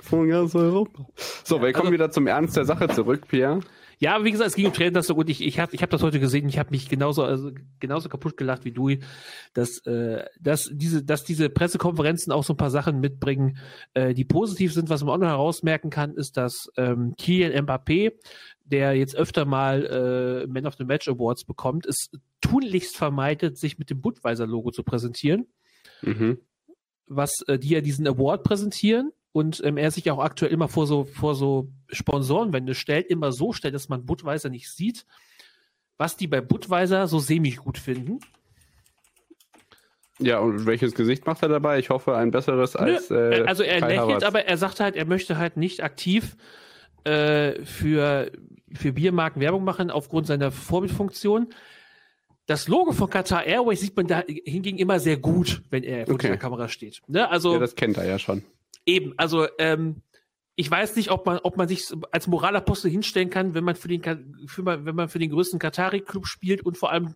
[0.00, 1.06] Von ganz Europa.
[1.44, 3.60] So, wir kommen also- wieder zum Ernst der Sache zurück, Pierre.
[3.98, 5.28] Ja, wie gesagt, es ging um Trainer so gut.
[5.28, 6.48] Ich, ich habe ich hab das heute gesehen.
[6.48, 8.90] Ich habe mich genauso also genauso kaputt gelacht wie du,
[9.52, 13.58] dass äh, dass diese dass diese Pressekonferenzen auch so ein paar Sachen mitbringen,
[13.94, 14.88] äh, die positiv sind.
[14.88, 18.12] Was man auch noch herausmerken kann, ist, dass ähm, Kylian Mbappé,
[18.64, 23.78] der jetzt öfter mal äh, Man of the Match Awards bekommt, es tunlichst vermeidet, sich
[23.78, 25.46] mit dem Budweiser Logo zu präsentieren
[26.02, 26.38] Mhm.
[27.06, 30.86] was äh, die ja diesen Award präsentieren und ähm, er sich auch aktuell immer vor
[30.86, 35.04] so vor so Sponsorenwände stellt, immer so stellt, dass man Budweiser nicht sieht,
[35.98, 38.20] was die bei Budweiser so semi gut finden.
[40.20, 41.80] Ja, und welches Gesicht macht er dabei?
[41.80, 43.10] Ich hoffe, ein besseres als.
[43.10, 44.22] Nö, Äh, also er Kai lächelt, Havertz.
[44.22, 46.36] aber er sagt halt, er möchte halt nicht aktiv
[47.02, 48.30] äh, für
[48.72, 51.48] für Biermarken Werbung machen aufgrund seiner Vorbildfunktion.
[52.46, 56.14] Das Logo von Qatar Airways sieht man da hingegen immer sehr gut, wenn er vor
[56.14, 56.28] Okay.
[56.28, 57.00] der Kamera steht.
[57.08, 57.28] Ne?
[57.28, 58.42] Also Ja, das kennt er ja schon.
[58.86, 60.02] Eben, also ähm,
[60.56, 63.88] ich weiß nicht, ob man, ob man sich als Moralapostel hinstellen kann, wenn man für
[63.88, 64.02] den,
[64.46, 67.14] für, wenn man für den größten Katari-Club spielt und vor allem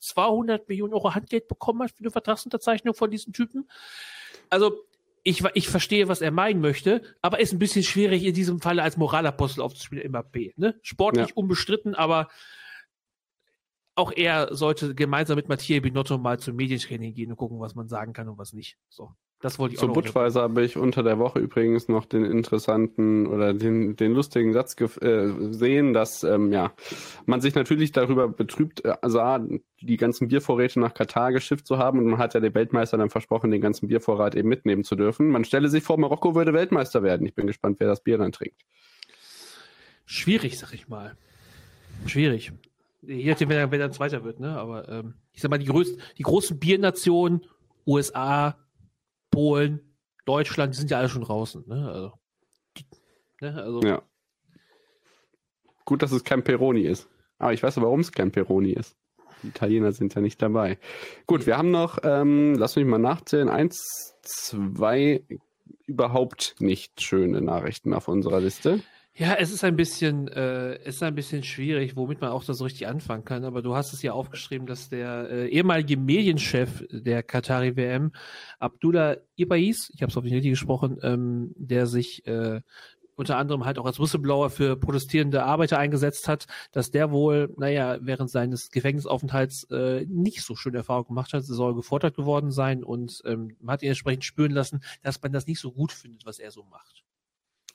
[0.00, 3.68] 200 Millionen Euro Handgeld bekommen hat für eine Vertragsunterzeichnung von diesen Typen.
[4.48, 4.84] Also
[5.22, 8.82] ich, ich verstehe, was er meinen möchte, aber ist ein bisschen schwierig in diesem Falle
[8.82, 10.52] als Moralapostel aufzuspielen, immer B.
[10.56, 10.78] Ne?
[10.82, 11.34] Sportlich Ja.
[11.34, 12.28] unbestritten, aber
[13.94, 17.88] auch er sollte gemeinsam mit Mathieu Binotto mal zum Medientraining gehen und gucken, was man
[17.88, 18.78] sagen kann und was nicht.
[18.88, 23.26] So, das wollte ich Zu Budweiser habe ich unter der Woche übrigens noch den interessanten
[23.26, 26.72] oder den, den lustigen Satz äh, sehen, dass ähm, ja,
[27.24, 29.40] man sich natürlich darüber betrübt äh, sah,
[29.80, 33.08] die ganzen Biervorräte nach Katar geschifft zu haben und man hat ja dem Weltmeister dann
[33.08, 35.28] versprochen, den ganzen Biervorrat eben mitnehmen zu dürfen.
[35.28, 37.26] Man stelle sich vor, Marokko würde Weltmeister werden.
[37.26, 38.60] Ich bin gespannt, wer das Bier dann trinkt.
[40.04, 41.16] Schwierig, sag ich mal.
[42.04, 42.52] Schwierig.
[43.00, 44.58] Je nachdem, wer, wer dann Zweiter wird, ne?
[44.58, 47.46] Aber ähm, ich sag mal, die, größten, die großen Biernationen,
[47.86, 48.58] USA,
[49.30, 51.90] Polen, Deutschland, die sind ja alle schon draußen, ne?
[51.90, 52.12] Also,
[53.40, 53.62] ne?
[53.62, 54.02] also Ja.
[55.84, 57.08] Gut, dass es kein Peroni ist.
[57.38, 58.96] Aber ich weiß aber, warum es kein Peroni ist.
[59.42, 60.78] Die Italiener sind ja nicht dabei.
[61.26, 65.24] Gut, wir haben noch, ähm, lass mich mal nachzählen, eins, zwei
[65.86, 68.82] überhaupt nicht schöne Nachrichten auf unserer Liste.
[69.14, 72.54] Ja, es ist ein bisschen, äh, es ist ein bisschen schwierig, womit man auch da
[72.54, 73.44] so richtig anfangen kann.
[73.44, 78.12] Aber du hast es ja aufgeschrieben, dass der äh, ehemalige Medienchef der Qatari WM,
[78.60, 82.62] Abdullah Ibais, ich habe es auf die richtig gesprochen, ähm, der sich äh,
[83.16, 87.98] unter anderem halt auch als Whistleblower für protestierende Arbeiter eingesetzt hat, dass der wohl, naja,
[88.00, 91.44] während seines Gefängnisaufenthalts äh, nicht so schöne Erfahrungen gemacht hat.
[91.44, 95.46] Soll gefordert geworden sein und ähm, man hat ihn entsprechend spüren lassen, dass man das
[95.46, 97.04] nicht so gut findet, was er so macht.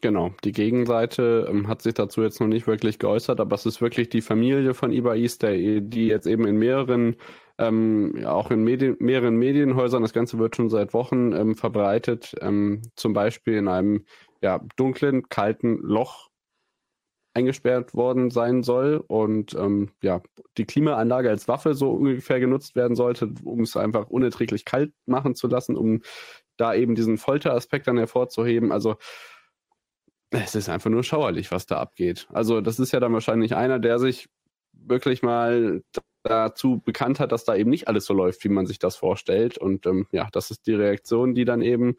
[0.02, 3.82] Genau, die Gegenseite ähm, hat sich dazu jetzt noch nicht wirklich geäußert, aber es ist
[3.82, 7.16] wirklich die Familie von Ibais, der, die jetzt eben in mehreren,
[7.58, 12.82] ähm, auch in Medien, mehreren Medienhäusern, das Ganze wird schon seit Wochen ähm, verbreitet, ähm,
[12.96, 14.06] zum Beispiel in einem
[14.42, 16.30] ja, dunklen, kalten Loch
[17.34, 20.22] eingesperrt worden sein soll und ähm, ja,
[20.58, 25.36] die Klimaanlage als Waffe so ungefähr genutzt werden sollte, um es einfach unerträglich kalt machen
[25.36, 26.02] zu lassen, um
[26.58, 28.72] da eben diesen Folteraspekt dann hervorzuheben.
[28.72, 28.96] Also
[30.44, 32.28] es ist einfach nur schauerlich, was da abgeht.
[32.32, 34.28] Also das ist ja dann wahrscheinlich einer, der sich
[34.74, 35.82] wirklich mal
[36.24, 39.58] dazu bekannt hat, dass da eben nicht alles so läuft, wie man sich das vorstellt.
[39.58, 41.96] Und ähm, ja, das ist die Reaktion, die dann eben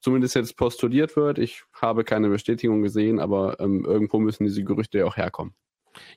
[0.00, 1.38] zumindest jetzt postuliert wird.
[1.38, 5.54] Ich habe keine Bestätigung gesehen, aber ähm, irgendwo müssen diese Gerüchte ja auch herkommen.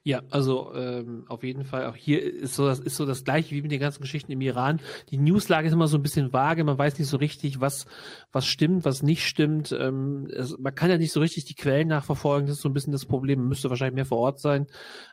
[0.04, 1.86] Ja, also ähm, auf jeden Fall.
[1.86, 4.42] Auch hier ist so das ist so das gleiche wie mit den ganzen Geschichten im
[4.42, 4.80] Iran.
[5.10, 6.64] Die Newslage ist immer so ein bisschen vage.
[6.64, 7.86] Man weiß nicht so richtig, was
[8.32, 9.72] was stimmt, was nicht stimmt.
[9.72, 12.48] Ähm, es, man kann ja nicht so richtig die Quellen nachverfolgen.
[12.48, 13.40] Das ist so ein bisschen das Problem.
[13.40, 14.68] Man müsste wahrscheinlich mehr vor Ort sein.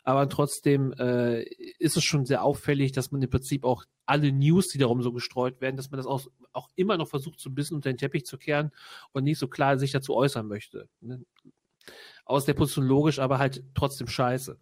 [0.04, 1.42] Aber trotzdem äh,
[1.78, 5.12] ist es schon sehr auffällig, dass man im Prinzip auch alle News, die darum so
[5.12, 7.98] gestreut werden, dass man das auch, auch immer noch versucht, so ein bisschen unter den
[7.98, 8.70] Teppich zu kehren
[9.12, 10.88] und nicht so klar sich dazu äußern möchte.
[12.28, 14.58] Aus der Position logisch, aber halt trotzdem scheiße.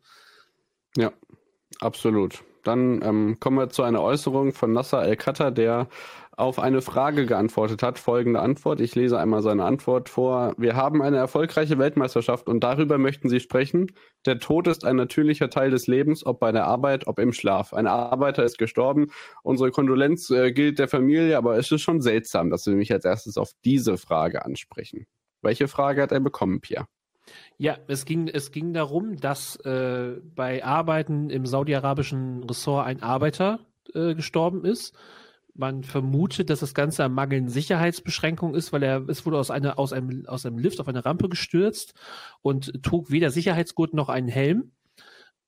[0.96, 1.12] Ja,
[1.80, 2.42] absolut.
[2.62, 5.88] Dann ähm, kommen wir zu einer Äußerung von Nasser El-Khatter, der
[6.36, 7.98] auf eine Frage geantwortet hat.
[7.98, 8.80] Folgende Antwort.
[8.80, 10.54] Ich lese einmal seine Antwort vor.
[10.58, 13.92] Wir haben eine erfolgreiche Weltmeisterschaft und darüber möchten Sie sprechen.
[14.26, 17.72] Der Tod ist ein natürlicher Teil des Lebens, ob bei der Arbeit, ob im Schlaf.
[17.72, 19.12] Ein Arbeiter ist gestorben.
[19.42, 23.04] Unsere Kondolenz äh, gilt der Familie, aber es ist schon seltsam, dass Sie mich als
[23.04, 25.06] erstes auf diese Frage ansprechen.
[25.40, 26.86] Welche Frage hat er bekommen, Pierre?
[27.58, 33.60] Ja, es ging, es ging darum, dass äh, bei Arbeiten im saudi-arabischen Ressort ein Arbeiter
[33.94, 34.94] äh, gestorben ist.
[35.54, 39.78] Man vermutet, dass das Ganze am mangelnden Sicherheitsbeschränkung ist, weil er es wurde aus, einer,
[39.78, 41.94] aus, einem, aus einem Lift auf eine Rampe gestürzt
[42.42, 44.72] und trug weder Sicherheitsgurt noch einen Helm.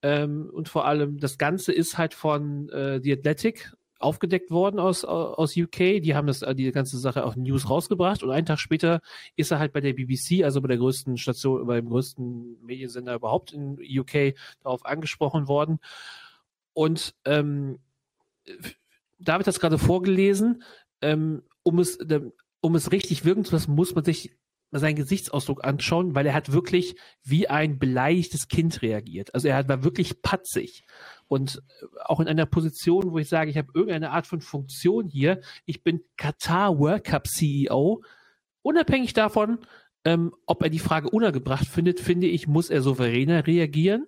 [0.01, 5.04] Ähm, und vor allem das Ganze ist halt von äh, The Athletic aufgedeckt worden aus,
[5.04, 6.00] aus UK.
[6.02, 9.00] Die haben das, die ganze Sache auch News rausgebracht und einen Tag später
[9.37, 13.52] ist er halt bei der BBC, also bei der größten Station, beim größten Mediensender überhaupt
[13.52, 15.80] in UK darauf angesprochen worden.
[16.72, 17.78] Und ähm,
[19.18, 20.62] David hat es gerade vorgelesen,
[21.00, 21.98] ähm, um es,
[22.61, 24.37] um es richtig wirken zu lassen, muss man sich
[24.70, 29.34] seinen Gesichtsausdruck anschauen, weil er hat wirklich wie ein beleidigtes Kind reagiert.
[29.34, 30.84] Also er war wirklich patzig
[31.29, 35.09] und äh, auch in einer Position, wo ich sage, ich habe irgendeine Art von Funktion
[35.09, 35.41] hier.
[35.67, 38.03] Ich bin Qatar World Cup CEO.
[38.62, 39.59] Unabhängig davon,
[40.05, 44.07] ähm, ob er die Frage unergebracht findet, finde ich, muss er souveräner reagieren.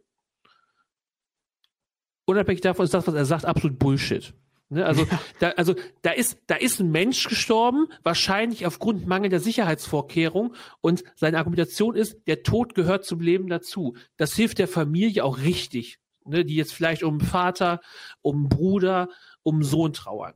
[2.25, 4.35] Unabhängig davon ist das, was er sagt, absolut Bullshit.
[4.73, 5.05] Ne, also,
[5.41, 10.55] da, also da ist, da ist ein Mensch gestorben, wahrscheinlich aufgrund mangelnder Sicherheitsvorkehrung.
[10.81, 13.97] Und seine Argumentation ist, der Tod gehört zum Leben dazu.
[14.17, 15.99] Das hilft der Familie auch richtig,
[16.31, 17.81] ne, die jetzt vielleicht um Vater,
[18.23, 19.09] um Bruder,
[19.43, 20.35] um Sohn trauern.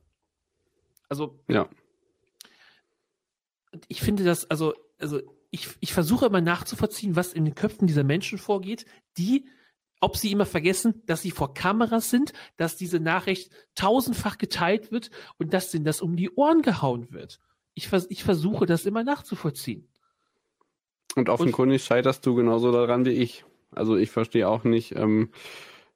[1.09, 1.67] Also, ja.
[3.87, 8.03] Ich finde das, also, also ich, ich versuche immer nachzuvollziehen, was in den Köpfen dieser
[8.03, 8.85] Menschen vorgeht,
[9.17, 9.45] die
[10.01, 15.09] ob sie immer vergessen, dass sie vor Kameras sind, dass diese Nachricht tausendfach geteilt wird
[15.39, 17.39] und dass ihnen das um die Ohren gehauen wird.
[17.73, 19.87] Ich, vers ich versuche das immer nachzuvollziehen.
[21.15, 23.45] Und offenkundig und, scheiterst du genauso daran wie ich.
[23.71, 25.31] Also ich verstehe auch nicht, ähm,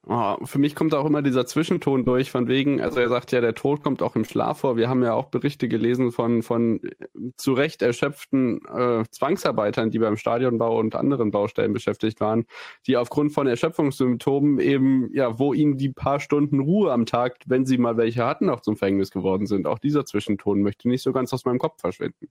[0.07, 3.41] Oh, für mich kommt auch immer dieser Zwischenton durch, von wegen, also er sagt ja,
[3.41, 4.77] der Tod kommt auch im Schlaf vor.
[4.77, 9.99] Wir haben ja auch Berichte gelesen von, von äh, zu Recht erschöpften äh, Zwangsarbeitern, die
[9.99, 12.45] beim Stadionbau und anderen Baustellen beschäftigt waren,
[12.87, 17.65] die aufgrund von Erschöpfungssymptomen eben, ja, wo ihnen die paar Stunden Ruhe am Tag, wenn
[17.65, 19.67] sie mal welche hatten, auch zum Verhängnis geworden sind.
[19.67, 22.29] Auch dieser Zwischenton möchte nicht so ganz aus meinem Kopf verschwinden.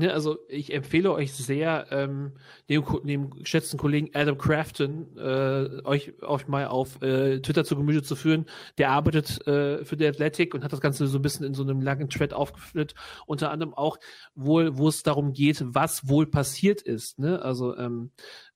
[0.00, 2.30] Ne, also ich empfehle euch sehr, ähm,
[2.68, 8.04] dem, dem geschätzten Kollegen Adam Crafton äh, euch, euch mal auf äh, Twitter zu Gemüse
[8.04, 8.46] zu führen.
[8.78, 11.64] Der arbeitet äh, für die Athletic und hat das Ganze so ein bisschen in so
[11.64, 12.94] einem langen Thread aufgeführt.
[13.26, 13.98] Unter anderem auch
[14.36, 17.18] wohl, wo es darum geht, was wohl passiert ist.
[17.18, 17.42] Ne?
[17.42, 18.12] Also ähm,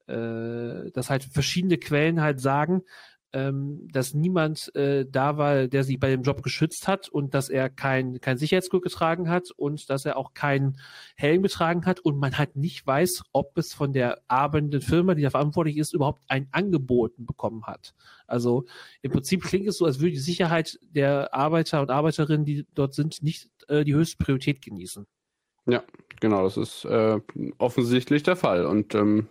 [0.07, 2.83] äh, dass halt verschiedene Quellen halt sagen,
[3.33, 7.49] ähm, dass niemand äh, da war, der sie bei dem Job geschützt hat und dass
[7.49, 10.79] er kein, kein Sicherheitsgurt getragen hat und dass er auch keinen
[11.17, 15.23] Helm getragen hat und man halt nicht weiß, ob es von der arbeitenden Firma, die
[15.23, 17.95] da verantwortlich ist, überhaupt ein Angebot bekommen hat.
[18.27, 18.65] Also
[19.01, 22.95] im Prinzip klingt es so, als würde die Sicherheit der Arbeiter und Arbeiterinnen, die dort
[22.95, 25.07] sind, nicht äh, die höchste Priorität genießen.
[25.67, 25.83] Ja,
[26.21, 27.21] genau, das ist äh,
[27.59, 28.67] offensichtlich der Fall.
[28.67, 29.29] Und ähm,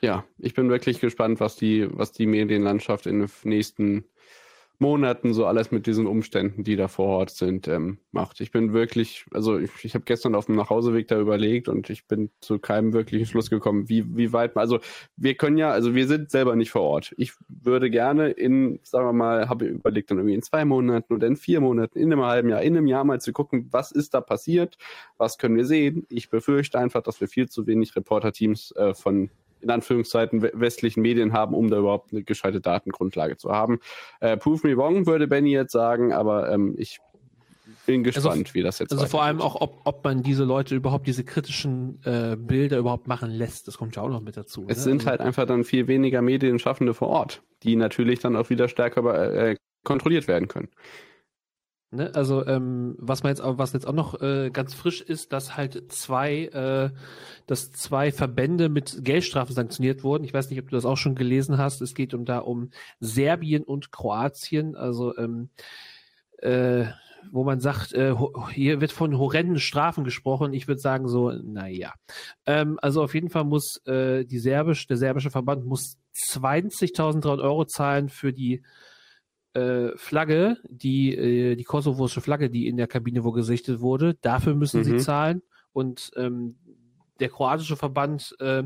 [0.00, 4.04] ja, ich bin wirklich gespannt, was die, was die Medienlandschaft in den nächsten
[4.78, 8.40] Monaten so alles mit diesen Umständen, die da vor Ort sind, ähm, macht.
[8.40, 12.06] Ich bin wirklich, also ich, ich habe gestern auf dem Nachhauseweg da überlegt und ich
[12.06, 14.80] bin zu keinem wirklichen Schluss gekommen, wie, wie weit, also
[15.16, 17.14] wir können ja, also wir sind selber nicht vor Ort.
[17.16, 21.26] Ich würde gerne in, sagen wir mal, habe überlegt dann irgendwie in zwei Monaten oder
[21.26, 24.12] in vier Monaten, in einem halben Jahr, in einem Jahr mal zu gucken, was ist
[24.12, 24.76] da passiert,
[25.16, 26.04] was können wir sehen.
[26.10, 31.32] Ich befürchte einfach, dass wir viel zu wenig Reporterteams äh, von in Anführungszeichen westlichen Medien
[31.32, 33.80] haben, um da überhaupt eine gescheite Datengrundlage zu haben.
[34.20, 36.98] Äh, prove me wrong, würde Benny jetzt sagen, aber ähm, ich
[37.86, 40.44] bin also gespannt, also, wie das jetzt Also vor allem auch, ob, ob man diese
[40.44, 43.68] Leute überhaupt diese kritischen äh, Bilder überhaupt machen lässt.
[43.68, 44.64] Das kommt ja auch noch mit dazu.
[44.68, 44.82] Es ne?
[44.82, 48.68] sind also, halt einfach dann viel weniger Medienschaffende vor Ort, die natürlich dann auch wieder
[48.68, 50.68] stärker äh, kontrolliert werden können.
[51.90, 52.10] Ne?
[52.14, 55.56] Also ähm, was man jetzt auch, was jetzt auch noch äh, ganz frisch ist, dass
[55.56, 56.90] halt zwei, äh,
[57.46, 60.24] dass zwei Verbände mit Geldstrafen sanktioniert wurden.
[60.24, 61.80] Ich weiß nicht, ob du das auch schon gelesen hast.
[61.80, 62.70] Es geht um da um
[63.00, 64.74] Serbien und Kroatien.
[64.74, 65.50] Also ähm,
[66.38, 66.86] äh,
[67.32, 68.14] wo man sagt, äh,
[68.52, 70.52] hier wird von horrenden Strafen gesprochen.
[70.54, 71.94] Ich würde sagen so, naja.
[72.46, 77.64] Ähm, also auf jeden Fall muss äh, die serbisch, der serbische Verband muss 20.000 Euro
[77.64, 78.62] zahlen für die
[79.56, 84.54] äh, Flagge, die, äh, die kosovosische Flagge, die in der Kabine wo gesichtet wurde, dafür
[84.54, 84.84] müssen mhm.
[84.84, 85.42] sie zahlen.
[85.72, 86.56] Und ähm,
[87.20, 88.64] der kroatische Verband äh,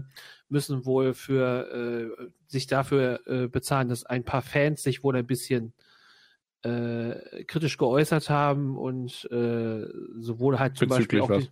[0.48, 5.26] müssen wohl für äh, sich dafür äh, bezahlen, dass ein paar Fans sich wohl ein
[5.26, 5.72] bisschen
[6.62, 9.86] äh, kritisch geäußert haben und äh,
[10.18, 11.50] sowohl halt zum Bezüglich Beispiel auch die,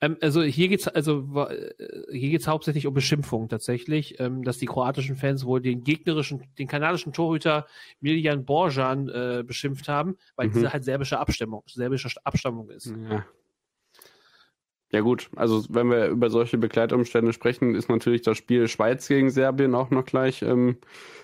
[0.00, 1.72] ähm, also hier geht's also äh,
[2.12, 6.68] hier geht's hauptsächlich um Beschimpfung tatsächlich, ähm, dass die kroatischen Fans wohl den gegnerischen, den
[6.68, 7.66] kanadischen Torhüter
[8.00, 10.52] Miljan Borjan äh, beschimpft haben, weil mhm.
[10.52, 12.92] diese halt serbische Abstammung, serbische Abstammung ist.
[13.10, 13.24] Ja.
[14.92, 19.30] Ja gut, also wenn wir über solche Begleitumstände sprechen, ist natürlich das Spiel Schweiz gegen
[19.30, 20.78] Serbien auch noch gleich ähm,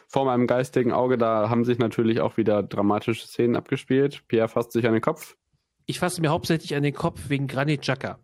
[0.08, 1.16] vor meinem geistigen Auge.
[1.16, 4.24] Da haben sich natürlich auch wieder dramatische Szenen abgespielt.
[4.26, 5.36] Pierre fasst sich an den Kopf.
[5.86, 8.18] Ich fasse mir hauptsächlich an den Kopf wegen Granit Xhaka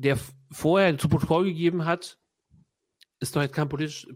[0.00, 0.18] der
[0.50, 2.18] vorher zu Protokoll gegeben hat,
[3.20, 4.06] ist doch jetzt kein politisch,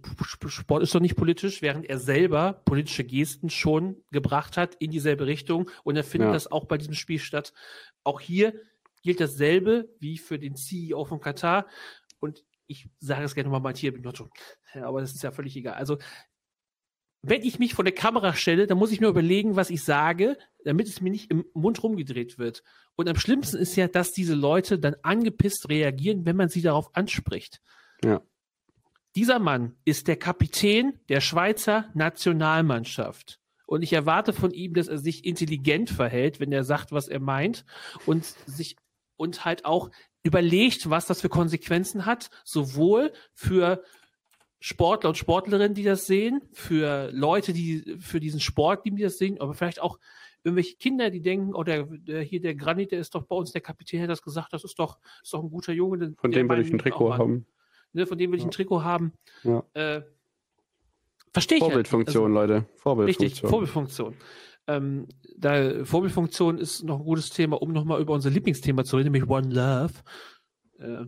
[0.47, 5.27] Sport ist doch nicht politisch, während er selber politische Gesten schon gebracht hat in dieselbe
[5.27, 6.33] Richtung und er findet ja.
[6.33, 7.53] das auch bei diesem Spiel statt.
[8.03, 8.55] Auch hier
[9.03, 11.67] gilt dasselbe wie für den CEO von Katar
[12.19, 13.93] und ich sage es gerne nochmal mal hier,
[14.83, 15.75] aber das ist ja völlig egal.
[15.75, 15.99] Also
[17.27, 20.37] wenn ich mich vor der Kamera stelle, dann muss ich mir überlegen, was ich sage,
[20.65, 22.63] damit es mir nicht im Mund rumgedreht wird.
[22.97, 26.95] Und am schlimmsten ist ja, dass diese Leute dann angepisst reagieren, wenn man sie darauf
[26.95, 27.61] anspricht.
[28.05, 28.21] Ja.
[29.17, 33.41] Dieser Mann ist der Kapitän der Schweizer Nationalmannschaft.
[33.67, 37.21] Und ich erwarte von ihm, dass er sich intelligent verhält, wenn er sagt, was er
[37.21, 37.65] meint
[38.05, 38.77] und sich
[39.17, 39.91] und halt auch
[40.23, 43.83] überlegt, was das für Konsequenzen hat, sowohl für
[44.67, 49.39] Sportler und Sportlerinnen, die das sehen, für Leute, die für diesen Sport, die das sehen,
[49.39, 49.99] aber vielleicht auch
[50.43, 53.53] irgendwelche Kinder, die denken, oh, der, der hier der Granit, der ist doch bei uns
[53.53, 56.15] der Kapitän, hat das gesagt, das ist doch, ist doch ein guter Junge.
[56.17, 57.45] Von dem will ich ein Trikot haben.
[57.93, 59.13] Ne, von dem will ich ein Trikot haben.
[59.43, 59.63] Ja.
[59.75, 60.01] Äh,
[61.35, 61.65] Verstehe ich.
[61.65, 62.67] Vorbildfunktion, also, Leute.
[62.77, 63.27] Vorbildfunktion.
[63.27, 64.15] Richtig, Vorbildfunktion.
[64.67, 69.13] Ähm, da Vorbildfunktion ist noch ein gutes Thema, um nochmal über unser Lieblingsthema zu reden,
[69.13, 69.93] nämlich One Love.
[70.79, 71.05] Äh,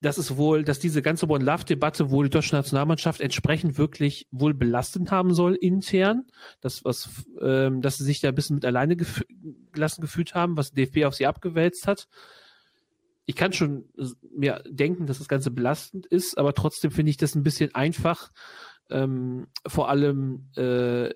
[0.00, 5.10] das ist wohl, dass diese ganze One-Love-Debatte wohl die deutsche Nationalmannschaft entsprechend wirklich wohl belastend
[5.10, 6.26] haben soll intern.
[6.60, 7.10] Das, was,
[7.40, 9.22] ähm, dass sie sich da ein bisschen mit alleine gef
[9.72, 12.08] gelassen gefühlt haben, was DFB auf sie abgewälzt hat.
[13.26, 13.84] Ich kann schon
[14.34, 18.32] mir denken, dass das Ganze belastend ist, aber trotzdem finde ich das ein bisschen einfach.
[18.88, 21.10] Ähm, vor allem, äh,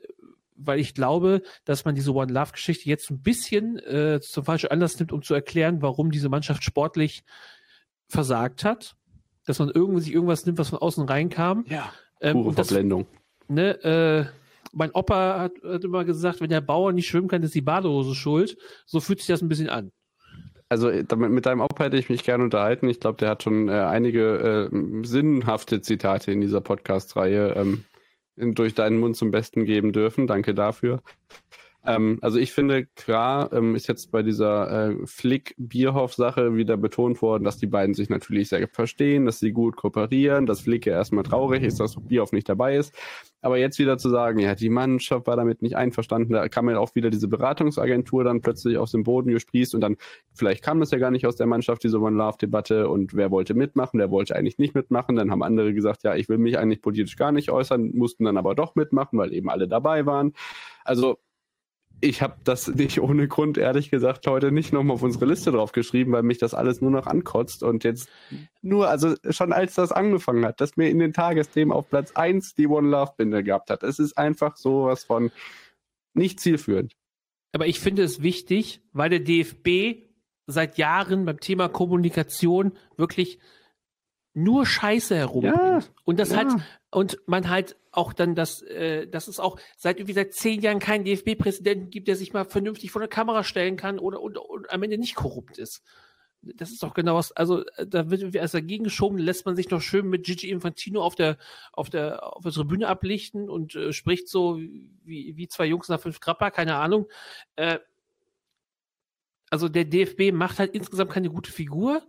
[0.57, 4.71] weil ich glaube, dass man diese One Love Geschichte jetzt ein bisschen äh, zum falschen
[4.71, 7.25] Anlass nimmt, um zu erklären, warum diese Mannschaft sportlich
[8.15, 8.97] versagt hat,
[9.45, 11.65] dass man irgendwie sich irgendwas nimmt, was von außen reinkam.
[11.69, 11.93] Ja.
[12.21, 13.07] Ähm, Pure das, Verblendung.
[13.49, 14.25] Ne, äh,
[14.73, 18.15] mein Opa hat, hat, immer gesagt, wenn der Bauer nicht schwimmen kann, ist die Badehose
[18.15, 18.57] schuld.
[18.87, 19.93] So fühlt sich das ein bisschen an.
[20.69, 22.89] Also damit, mit deinem Opa hätte ich mich gerne unterhalten.
[22.89, 27.85] Ich glaube, der hat schon äh, einige äh, sinnhafte Zitate in dieser Podcast-Reihe ähm,
[28.37, 30.27] durch deinen Mund zum Besten geben dürfen.
[30.27, 31.03] Danke dafür.
[31.87, 37.45] Ähm, also ich finde, klar ähm, ist jetzt bei dieser äh, Flick-Bierhoff-Sache wieder betont worden,
[37.45, 41.25] dass die beiden sich natürlich sehr verstehen, dass sie gut kooperieren, dass Flick ja erstmal
[41.25, 42.95] traurig ist, dass Bierhoff nicht dabei ist.
[43.43, 46.79] Aber jetzt wieder zu sagen, ja, die Mannschaft war damit nicht einverstanden, da kam ja
[46.79, 49.97] auch wieder diese Beratungsagentur dann plötzlich aus dem Boden gesprießt und dann,
[50.33, 54.01] vielleicht kam das ja gar nicht aus der Mannschaft, diese One-Love-Debatte und wer wollte mitmachen,
[54.01, 55.17] wer wollte eigentlich nicht mitmachen.
[55.17, 58.39] Dann haben andere gesagt, ja, ich will mich eigentlich politisch gar nicht äußern, mussten dann
[58.39, 60.33] aber doch mitmachen, weil eben alle dabei waren.
[60.83, 61.19] Also
[62.05, 65.73] ich habe das nicht ohne Grund, ehrlich gesagt, heute nicht nochmal auf unsere Liste drauf
[65.73, 67.63] geschrieben, weil mich das alles nur noch ankotzt.
[67.63, 68.09] Und jetzt
[68.63, 72.55] nur, also schon als das angefangen hat, dass mir in den Tagesthemen auf Platz 1
[72.55, 73.83] die One Love Binde gehabt hat.
[73.83, 75.33] Es ist einfach sowas von
[76.13, 76.95] nicht zielführend.
[77.53, 80.03] Aber ich finde es wichtig, weil der DFB
[80.47, 83.39] seit Jahren beim Thema Kommunikation wirklich
[84.35, 85.57] nur Scheiße herumbringt.
[85.57, 86.37] Ja, und das ja.
[86.39, 86.49] halt,
[86.91, 90.79] und man halt auch dann das, äh, dass es auch seit irgendwie seit zehn Jahren
[90.79, 94.71] keinen DFB-Präsidenten gibt, der sich mal vernünftig vor der Kamera stellen kann oder und, und
[94.71, 95.83] am Ende nicht korrupt ist.
[96.43, 99.81] Das ist doch genau was, also da wird erst dagegen geschoben, lässt man sich noch
[99.81, 101.39] schön mit Gigi Infantino auf der,
[101.73, 106.01] auf der, auf der Tribüne ablichten und äh, spricht so wie, wie zwei Jungs nach
[106.01, 107.09] fünf Krapper, keine Ahnung.
[107.57, 107.79] Äh,
[109.49, 112.03] also der DFB macht halt insgesamt keine gute Figur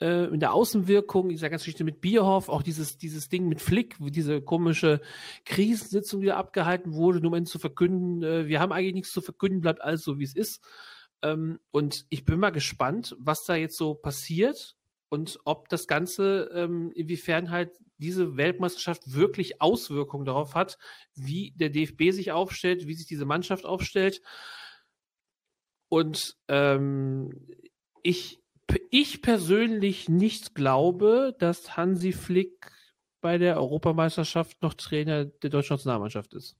[0.00, 3.96] äh, in der Außenwirkung, dieser ganzen Geschichte mit Bierhoff, auch dieses, dieses Ding mit Flick,
[3.98, 5.00] diese komische
[5.44, 9.20] Krisensitzung, die da abgehalten wurde, nur um zu verkünden, äh, wir haben eigentlich nichts zu
[9.20, 10.62] verkünden, bleibt alles so, wie es ist.
[11.22, 14.76] Ähm, und ich bin mal gespannt, was da jetzt so passiert
[15.08, 20.78] und ob das Ganze, ähm, inwiefern halt diese Weltmeisterschaft wirklich Auswirkungen darauf hat,
[21.14, 24.22] wie der DFB sich aufstellt, wie sich diese Mannschaft aufstellt.
[25.88, 27.48] Und ähm,
[28.02, 28.40] ich,
[28.90, 32.70] ich persönlich nicht glaube, dass Hansi Flick
[33.20, 36.56] bei der Europameisterschaft noch Trainer der deutschen Nationalmannschaft ist.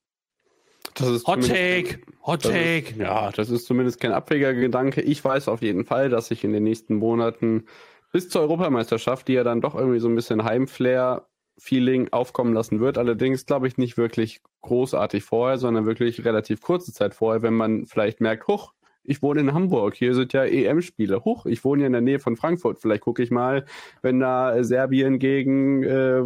[1.26, 2.00] Hot Take!
[2.24, 2.90] Hot Take!
[2.90, 5.00] Ist, ja, das ist zumindest kein abwegiger Gedanke.
[5.00, 7.66] Ich weiß auf jeden Fall, dass sich in den nächsten Monaten
[8.12, 12.98] bis zur Europameisterschaft, die ja dann doch irgendwie so ein bisschen Heimflair-Feeling aufkommen lassen wird.
[12.98, 17.86] Allerdings glaube ich nicht wirklich großartig vorher, sondern wirklich relativ kurze Zeit vorher, wenn man
[17.86, 18.72] vielleicht merkt, huch,
[19.09, 21.24] ich wohne in Hamburg, hier sind ja EM-Spiele.
[21.24, 22.78] Huch, ich wohne ja in der Nähe von Frankfurt.
[22.78, 23.64] Vielleicht gucke ich mal,
[24.02, 26.22] wenn da Serbien gegen äh,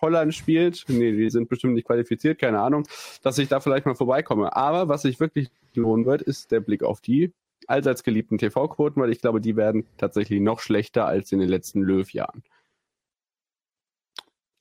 [0.00, 0.84] Holland spielt.
[0.88, 2.86] Nee, die sind bestimmt nicht qualifiziert, keine Ahnung,
[3.22, 4.54] dass ich da vielleicht mal vorbeikomme.
[4.56, 7.32] Aber was sich wirklich lohnen wird, ist der Blick auf die
[7.68, 11.82] allseits geliebten TV-Quoten, weil ich glaube, die werden tatsächlich noch schlechter als in den letzten
[11.82, 12.42] Löw-Jahren.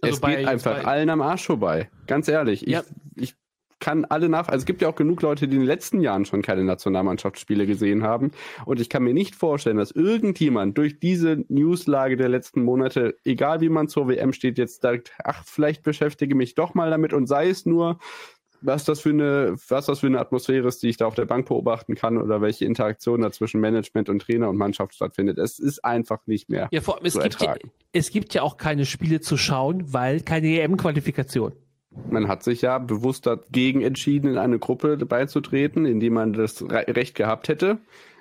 [0.02, 1.90] Also es bei, geht einfach allen am Arsch vorbei.
[2.06, 2.62] Ganz ehrlich.
[2.62, 2.84] Ja.
[3.16, 3.36] Ich, ich
[3.80, 6.26] kann alle nach, also es gibt ja auch genug Leute, die in den letzten Jahren
[6.26, 8.32] schon keine Nationalmannschaftsspiele gesehen haben.
[8.66, 13.62] Und ich kann mir nicht vorstellen, dass irgendjemand durch diese Newslage der letzten Monate, egal
[13.62, 17.28] wie man zur WM steht, jetzt sagt, ach, vielleicht beschäftige mich doch mal damit und
[17.28, 18.00] sei es nur
[18.62, 21.26] was das für eine, was das für eine Atmosphäre ist, die ich da auf der
[21.26, 25.38] Bank beobachten kann oder welche Interaktion da zwischen Management und Trainer und Mannschaft stattfindet.
[25.38, 26.68] Es ist einfach nicht mehr.
[26.72, 27.56] Ja, vor allem, es, gibt ja,
[27.94, 31.54] es gibt ja auch keine Spiele zu schauen, weil keine EM-Qualifikation.
[31.92, 36.64] Man hat sich ja bewusst dagegen entschieden, in eine Gruppe beizutreten, in die man das
[36.70, 37.80] Recht gehabt hätte.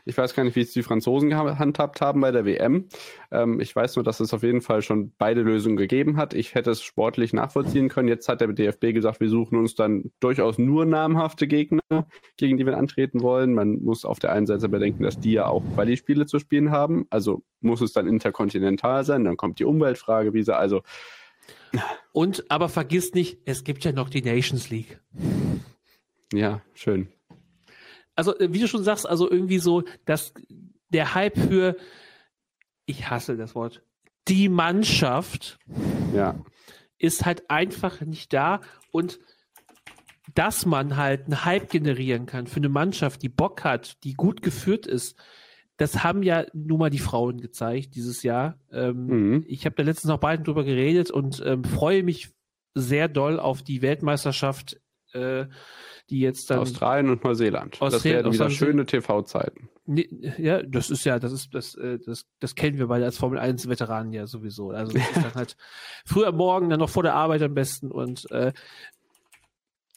[0.09, 2.89] Ich weiß gar nicht, wie es die Franzosen gehandhabt haben bei der WM.
[3.33, 6.33] Ähm, ich weiß nur, dass es auf jeden Fall schon beide Lösungen gegeben hat.
[6.33, 8.07] Ich hätte es sportlich nachvollziehen können.
[8.07, 11.81] Jetzt hat der DFB gesagt, wir suchen uns dann durchaus nur namhafte Gegner,
[12.37, 13.53] gegen die wir antreten wollen.
[13.53, 17.07] Man muss auf der einen Seite bedenken, dass die ja auch Quali-Spiele zu spielen haben.
[17.11, 19.25] Also muss es dann interkontinental sein.
[19.25, 20.83] Dann kommt die Umweltfrage, wie sie also.
[22.13, 25.01] Und aber vergiss nicht, es gibt ja noch die Nations League.
[26.33, 27.09] Ja, schön
[28.17, 30.35] also äh, wie du schon sagst, also irgendwie so, dass
[30.89, 31.77] der Hype für,
[32.87, 33.85] ich hasse das Wort,
[34.27, 35.59] die Mannschaft
[36.13, 36.35] ja.
[36.99, 38.61] ist halt einfach nicht da
[38.91, 39.21] und
[40.35, 44.43] dass man halt einen Hype generieren kann für eine Mannschaft, die Bock hat, die gut
[44.43, 45.17] geführt ist,
[45.77, 48.59] das haben ja nun mal die Frauen gezeigt dieses Jahr.
[48.73, 49.45] Ähm, mhm.
[49.47, 52.31] Ich habe da letztens noch beiden drüber geredet und ähm, freue mich
[52.75, 54.79] sehr doll auf die Weltmeisterschaft
[55.13, 55.47] äh,
[56.11, 56.61] die jetzt dann.
[56.61, 57.81] Australien und Neuseeland.
[57.81, 59.69] Australien, das werden wieder schöne TV-Zeiten.
[60.39, 63.39] Ja, das ist ja, das ist, das, äh, das, das kennen wir beide als Formel
[63.39, 64.71] 1 Veteranen ja sowieso.
[64.71, 65.57] Also das ist dann halt
[66.05, 68.53] früher Morgen, dann noch vor der Arbeit am besten und äh,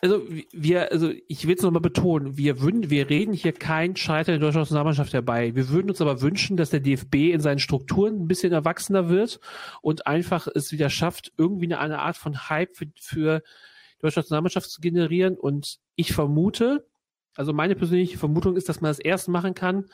[0.02, 4.39] also wir, also ich will es nochmal betonen, wir würden, wir reden hier kein Scheitern
[4.39, 5.56] der deutschen Nationalmannschaft herbei.
[5.56, 9.41] Wir würden uns aber wünschen, dass der DFB in seinen Strukturen ein bisschen erwachsener wird
[9.82, 13.43] und einfach es wieder schafft, irgendwie eine, eine Art von Hype für, für
[14.00, 15.38] deutsche Nationalmannschaft zu generieren.
[15.38, 16.88] Und ich vermute,
[17.36, 19.86] also meine persönliche Vermutung ist, dass man das erst machen kann,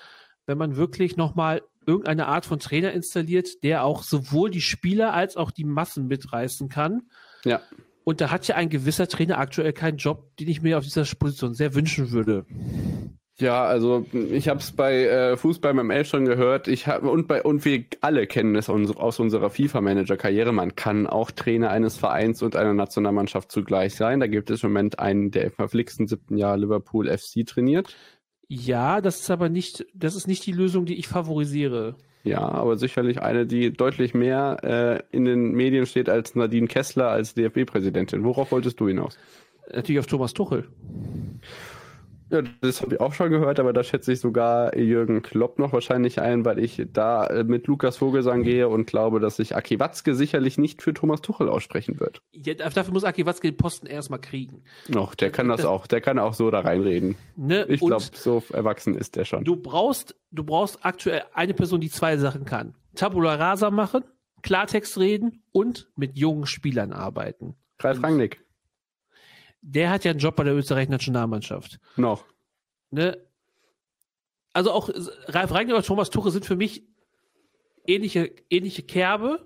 [0.46, 5.36] wenn man wirklich nochmal irgendeine Art von Trainer installiert, der auch sowohl die Spieler als
[5.36, 7.10] auch die Massen mitreißen kann.
[7.44, 7.62] Ja.
[8.06, 11.04] Und da hat ja ein gewisser Trainer aktuell keinen Job, den ich mir auf dieser
[11.16, 12.46] Position sehr wünschen würde.
[13.38, 16.70] Ja, also ich habe es bei äh, Fußball beim Elf schon gehört.
[16.70, 20.54] Ich hab, und bei und wir alle kennen es aus unserer FIFA-Manager-Karriere.
[20.54, 24.22] Man kann auch Trainer eines Vereins und einer Nationalmannschaft zugleich sein.
[24.22, 27.94] Da gibt es im Moment einen, der im verflixten siebten Jahr Liverpool FC trainiert.
[28.48, 31.96] Ja, das ist aber nicht, das ist nicht die Lösung, die ich favorisiere.
[32.26, 37.10] Ja, aber sicherlich eine, die deutlich mehr äh, in den Medien steht als Nadine Kessler
[37.10, 38.24] als DFB-Präsidentin.
[38.24, 39.20] Worauf wolltest du hinaus?
[39.72, 40.68] Natürlich auf Thomas Tuchel.
[42.30, 45.74] Ja, das habe ich auch schon gehört, aber da schätze ich sogar Jürgen Klopp noch
[45.74, 49.80] wahrscheinlich ein, weil ich da äh, mit Lukas Vogelsang gehe und glaube, dass sich Aki
[49.80, 52.22] Watzke sicherlich nicht für Thomas Tuchel aussprechen wird.
[52.32, 54.64] Ja, dafür muss Aki Watzke den Posten erstmal kriegen.
[54.88, 57.16] Noch, der kann das, das, auch, der kann auch so da reinreden.
[57.36, 57.66] Ne?
[57.70, 59.44] Ich glaube, so erwachsen ist der schon.
[59.44, 62.74] Du brauchst, du brauchst aktuell eine Person, die zwei Sachen kann.
[62.96, 64.04] Tabula rasa machen,
[64.42, 67.56] Klartext reden und mit jungen Spielern arbeiten.
[67.80, 68.45] Ralf Rangnick
[69.68, 71.80] der hat ja einen Job bei der österreichischen Nationalmannschaft.
[71.98, 72.26] Noch.
[72.92, 73.18] Ne?
[74.54, 74.90] Also auch
[75.28, 76.84] Ralf Rangnick und Thomas Tuche sind für mich
[77.88, 79.46] ähnliche, ähnliche Kerbe,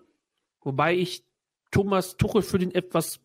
[0.61, 1.23] wobei ich
[1.71, 3.21] Thomas Tuchel für den etwas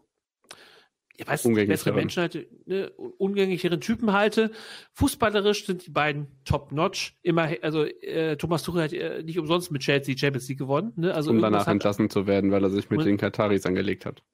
[1.17, 4.51] ich weiß nicht, bessere Menschen halte, ne, ungängigen Typen halte.
[4.95, 7.17] Fußballerisch sind die beiden top-notch.
[7.23, 10.93] Immer, also äh, Thomas Tuchel hat äh, nicht umsonst mit Chelsea Champions League gewonnen.
[10.97, 11.15] Ne?
[11.15, 14.25] Also um danach entlassen zu werden, weil er sich mit den Kataris angelegt hat.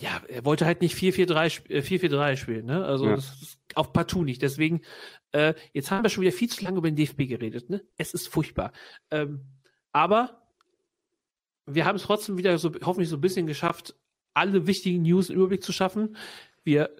[0.00, 2.66] Ja, er wollte halt nicht 4-4-3 äh, spielen.
[2.66, 2.84] Ne?
[2.84, 3.16] Also ja.
[3.16, 4.40] das ist auch partout nicht.
[4.40, 4.80] Deswegen,
[5.32, 7.68] äh, jetzt haben wir schon wieder viel zu lange über den DFB geredet.
[7.68, 7.82] Ne?
[7.96, 8.72] Es ist furchtbar.
[9.10, 9.44] Ähm,
[9.92, 10.42] aber
[11.66, 13.94] wir haben es trotzdem wieder so hoffentlich so ein bisschen geschafft,
[14.32, 16.16] alle wichtigen News im Überblick zu schaffen.
[16.64, 16.90] Wir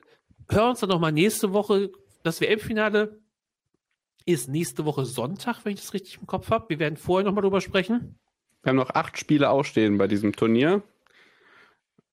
[0.51, 1.91] hören uns dann nochmal nächste Woche.
[2.23, 3.19] Das WM-Finale
[4.27, 6.69] ist nächste Woche Sonntag, wenn ich das richtig im Kopf habe.
[6.69, 8.19] Wir werden vorher nochmal drüber sprechen.
[8.63, 10.83] Wir haben noch acht Spiele ausstehen bei diesem Turnier.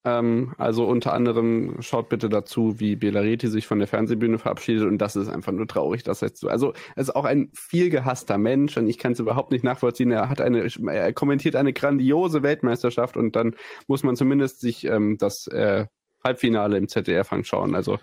[0.04, 5.00] Ähm, also unter anderem schaut bitte dazu, wie Belareti sich von der Fernsehbühne verabschiedet und
[5.00, 7.90] das ist einfach nur traurig, dass er jetzt so, also er ist auch ein viel
[7.90, 10.12] gehasster Mensch und ich kann es überhaupt nicht nachvollziehen.
[10.12, 13.56] Er hat eine, er kommentiert eine grandiose Weltmeisterschaft und dann
[13.88, 15.86] muss man zumindest sich ähm, das äh,
[16.24, 17.76] Halbfinale im ZDF anschauen.
[17.76, 18.00] Also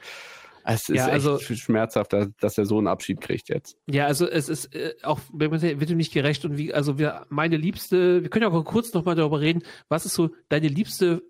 [0.66, 3.76] es ist ja, also, echt schmerzhaft, dass er so einen Abschied kriegt jetzt.
[3.86, 7.58] Ja, also es ist äh, auch, wird ihm nicht gerecht und wie, also wir, meine
[7.58, 11.22] liebste, wir können ja auch kurz nochmal darüber reden, was ist so deine liebste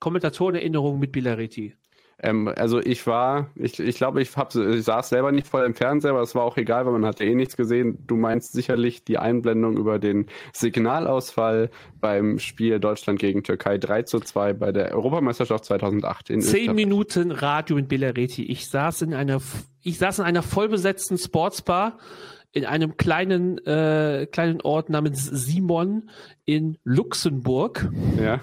[0.00, 1.74] Kommentatorenerinnerung mit Bilaretti?
[2.22, 5.74] Ähm, also ich war, ich, ich glaube, ich, hab, ich saß selber nicht vor dem
[5.74, 7.98] Fernseher, aber es war auch egal, weil man hatte eh nichts gesehen.
[8.06, 11.70] Du meinst sicherlich die Einblendung über den Signalausfall
[12.00, 16.74] beim Spiel Deutschland gegen Türkei 3 zu 2 bei der Europameisterschaft 2008 in Zehn.
[16.74, 18.44] Minuten Radio mit Bilaretti.
[18.44, 19.40] Ich saß in einer,
[19.82, 21.98] ich saß in einer vollbesetzten Sportsbar
[22.52, 26.10] in einem kleinen, äh, kleinen Ort namens Simon
[26.44, 27.88] in Luxemburg.
[28.20, 28.40] Ja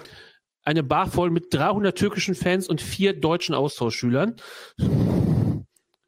[0.68, 4.36] eine Bar voll mit 300 türkischen Fans und vier deutschen Austauschschülern.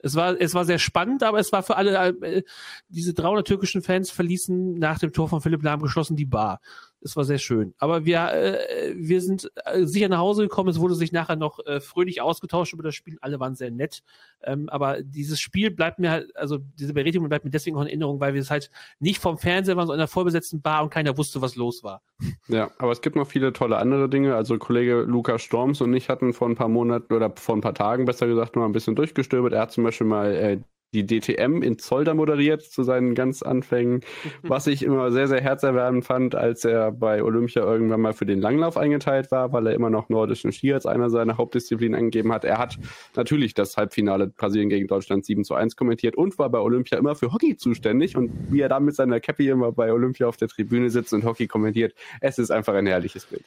[0.02, 2.42] Es war, es war sehr spannend, aber es war für alle, äh,
[2.88, 6.60] diese 300 türkischen Fans verließen nach dem Tor von Philipp Lahm geschlossen die Bar.
[7.02, 7.74] Es war sehr schön.
[7.78, 10.68] Aber wir, äh, wir sind äh, sicher nach Hause gekommen.
[10.68, 13.18] Es wurde sich nachher noch äh, fröhlich ausgetauscht über das Spiel.
[13.20, 14.02] Alle waren sehr nett.
[14.42, 17.88] Ähm, aber dieses Spiel bleibt mir halt, also diese Berechtigung bleibt mir deswegen auch in
[17.88, 20.90] Erinnerung, weil wir es halt nicht vom Fernseher waren, sondern in einer vollbesetzten Bar und
[20.90, 22.02] keiner wusste, was los war.
[22.48, 24.34] Ja, aber es gibt noch viele tolle andere Dinge.
[24.34, 27.74] Also Kollege Lukas Storms und ich hatten vor ein paar Monaten oder vor ein paar
[27.74, 29.52] Tagen besser gesagt noch ein bisschen durchgestöbert.
[29.52, 30.60] Er hat zum Beispiel mal äh,
[30.92, 34.00] die DTM in Zolder moderiert zu seinen ganz Anfängen,
[34.42, 38.40] was ich immer sehr, sehr herzerwärmend fand, als er bei Olympia irgendwann mal für den
[38.40, 42.44] Langlauf eingeteilt war, weil er immer noch nordischen Ski als einer seiner Hauptdisziplinen angegeben hat.
[42.44, 42.78] Er hat
[43.14, 47.14] natürlich das Halbfinale Brasilien gegen Deutschland 7 zu 1 kommentiert und war bei Olympia immer
[47.14, 50.48] für Hockey zuständig und wie er da mit seiner Cappy immer bei Olympia auf der
[50.48, 53.44] Tribüne sitzt und Hockey kommentiert, es ist einfach ein herrliches Bild.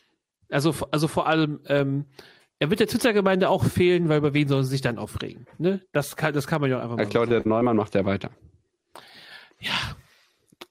[0.50, 2.06] Also, also vor allem, ähm,
[2.64, 5.48] er wird der Twitter-Gemeinde auch fehlen, weil über wen sollen sie sich dann aufregen?
[5.58, 5.82] Ne?
[5.92, 7.04] Das, kann, das kann man ja einfach mal.
[7.04, 8.30] Ich glaube, der Neumann macht ja weiter.
[9.60, 9.74] Ja.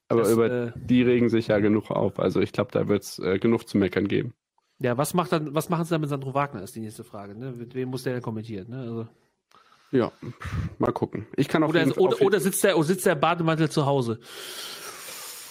[0.08, 2.18] Aber das, über äh, die regen sich ja genug auf.
[2.18, 4.32] Also ich glaube, da wird es äh, genug zu meckern geben.
[4.78, 7.38] Ja, was macht dann, was machen sie dann mit Sandro Wagner, ist die nächste Frage.
[7.38, 7.52] Ne?
[7.52, 8.70] Mit wem muss der denn kommentieren?
[8.70, 8.80] Ne?
[8.80, 9.08] Also.
[9.90, 10.12] Ja,
[10.78, 11.26] mal gucken.
[11.36, 14.18] Ich kann auch oder, oder, oder sitzt der, oder sitzt der Bademantel zu Hause?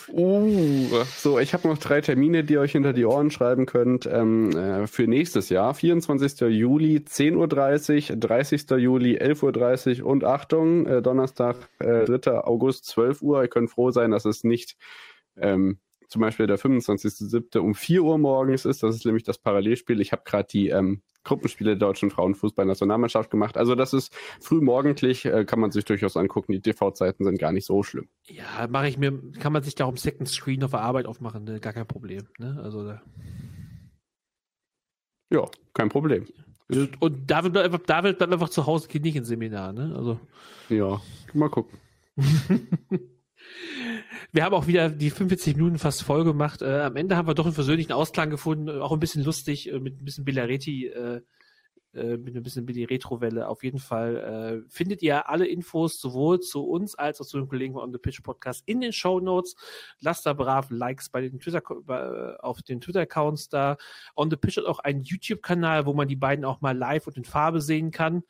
[0.09, 4.05] Uh, so, ich habe noch drei Termine, die ihr euch hinter die Ohren schreiben könnt
[4.05, 5.73] ähm, äh, für nächstes Jahr.
[5.73, 6.41] 24.
[6.49, 8.69] Juli 10.30 Uhr, 30.
[8.71, 12.43] Juli 11.30 Uhr und Achtung, äh, Donnerstag, äh, 3.
[12.43, 13.41] August 12 Uhr.
[13.41, 14.77] Ihr könnt froh sein, dass es nicht
[15.37, 17.57] ähm, zum Beispiel der 25.07.
[17.59, 18.83] um 4 Uhr morgens ist.
[18.83, 20.01] Das ist nämlich das Parallelspiel.
[20.01, 23.57] Ich habe gerade die ähm, Gruppenspiele der deutschen Frauenfußballnationalmannschaft gemacht.
[23.57, 26.51] Also das ist frühmorgendlich, äh, kann man sich durchaus angucken.
[26.51, 28.07] Die TV-Zeiten sind gar nicht so schlimm.
[28.25, 31.05] Ja, mache ich mir, kann man sich da auch im Second Screen auf der Arbeit
[31.05, 31.59] aufmachen, ne?
[31.59, 32.27] gar kein Problem.
[32.39, 32.59] Ne?
[32.63, 33.01] Also da.
[35.31, 36.25] Ja, kein Problem.
[36.99, 39.93] Und David bleibt einfach, David bleibt einfach zu Hause, geht nicht ins Seminar, ne?
[39.95, 40.19] Also.
[40.69, 41.01] Ja,
[41.33, 41.77] mal gucken.
[44.31, 46.61] wir haben auch wieder die 45 Minuten fast voll gemacht.
[46.61, 49.71] Äh, am Ende haben wir doch einen versöhnlichen Ausklang gefunden, äh, auch ein bisschen lustig,
[49.71, 51.21] äh, mit ein bisschen Billaretti, äh,
[51.93, 53.49] äh, mit ein bisschen Billy Retro-Welle.
[53.49, 57.49] Auf jeden Fall äh, findet ihr alle Infos sowohl zu uns als auch zu den
[57.49, 59.55] Kollegen von On the Pitch Podcast in den Show Notes.
[59.99, 61.61] Lasst da brav Likes bei den Twitter,
[62.39, 63.75] auf den Twitter-Accounts da.
[64.15, 67.17] On the Pitch hat auch einen YouTube-Kanal, wo man die beiden auch mal live und
[67.17, 68.23] in Farbe sehen kann.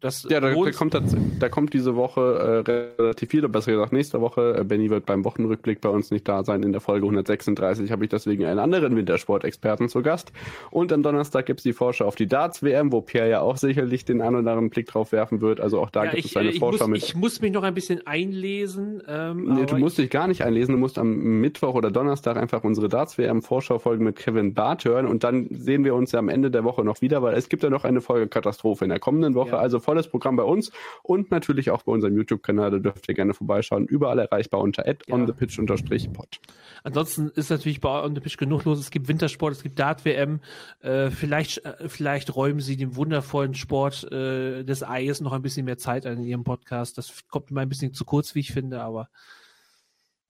[0.00, 0.96] Das ja, da, da, kommt,
[1.40, 4.56] da kommt diese Woche äh, relativ viel, besser gesagt nächste Woche.
[4.58, 6.62] Äh, Benny wird beim Wochenrückblick bei uns nicht da sein.
[6.62, 10.32] In der Folge 136 habe ich deswegen einen anderen Wintersportexperten zu Gast.
[10.70, 14.04] Und am Donnerstag gibt es die Vorschau auf die Darts-WM, wo Pierre ja auch sicherlich
[14.04, 15.60] den einen oder anderen Blick drauf werfen wird.
[15.60, 17.02] Also auch da ja, gibt es eine ich Vorschau muss, mit.
[17.02, 19.02] Ich muss mich noch ein bisschen einlesen.
[19.08, 20.74] Ähm, nee, du musst dich gar nicht einlesen.
[20.74, 25.48] Du musst am Mittwoch oder Donnerstag einfach unsere Darts-WM-Vorschau-Folge mit Kevin Barth hören und dann
[25.50, 27.84] sehen wir uns ja am Ende der Woche noch wieder, weil es gibt ja noch
[27.84, 29.50] eine Folge Katastrophe in der kommenden Woche.
[29.50, 32.70] Ja Also volles Programm bei uns und natürlich auch bei unserem YouTube-Kanal.
[32.70, 33.84] Da dürft ihr gerne vorbeischauen.
[33.86, 34.94] Überall erreichbar unter ja.
[35.10, 36.40] onthepitch-pod.
[36.84, 38.78] Ansonsten ist natürlich bei On the Pitch genug los.
[38.78, 40.40] Es gibt Wintersport, es gibt Dart-WM.
[40.80, 45.66] Äh, vielleicht, äh, vielleicht räumen sie dem wundervollen Sport äh, des Eis noch ein bisschen
[45.66, 46.96] mehr Zeit an in ihrem Podcast.
[46.96, 49.10] Das kommt mir ein bisschen zu kurz, wie ich finde, aber.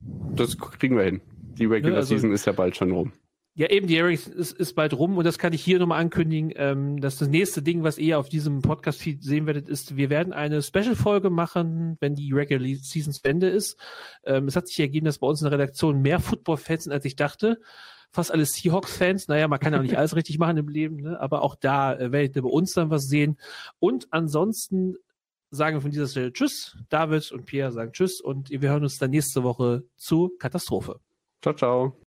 [0.01, 1.21] Das kriegen wir hin.
[1.59, 3.13] Die Regular ja, also, Season ist ja bald schon rum.
[3.59, 6.53] Ja, eben, die Erics ist, ist bald rum und das kann ich hier nochmal ankündigen.
[6.55, 10.33] Ähm, dass das nächste Ding, was ihr auf diesem Podcast-Feed sehen werdet, ist, wir werden
[10.33, 13.77] eine Special-Folge machen, wenn die Regular Season zu Ende ist.
[14.23, 17.05] Ähm, es hat sich ergeben, dass bei uns in der Redaktion mehr Football-Fans sind, als
[17.05, 17.59] ich dachte.
[18.13, 19.27] Fast alle Seahawks-Fans.
[19.27, 21.21] Naja, man kann ja nicht alles richtig machen im Leben, ne?
[21.21, 23.41] aber auch da äh, werdet ihr bei uns dann was sehen.
[23.81, 24.95] Und ansonsten
[25.51, 26.77] sagen wir von dieser Stelle Tschüss.
[26.91, 31.01] David und Pierre sagen Tschüss und wir hören uns dann nächste Woche zu Katastrophe.
[31.43, 32.08] Ciao, ciao.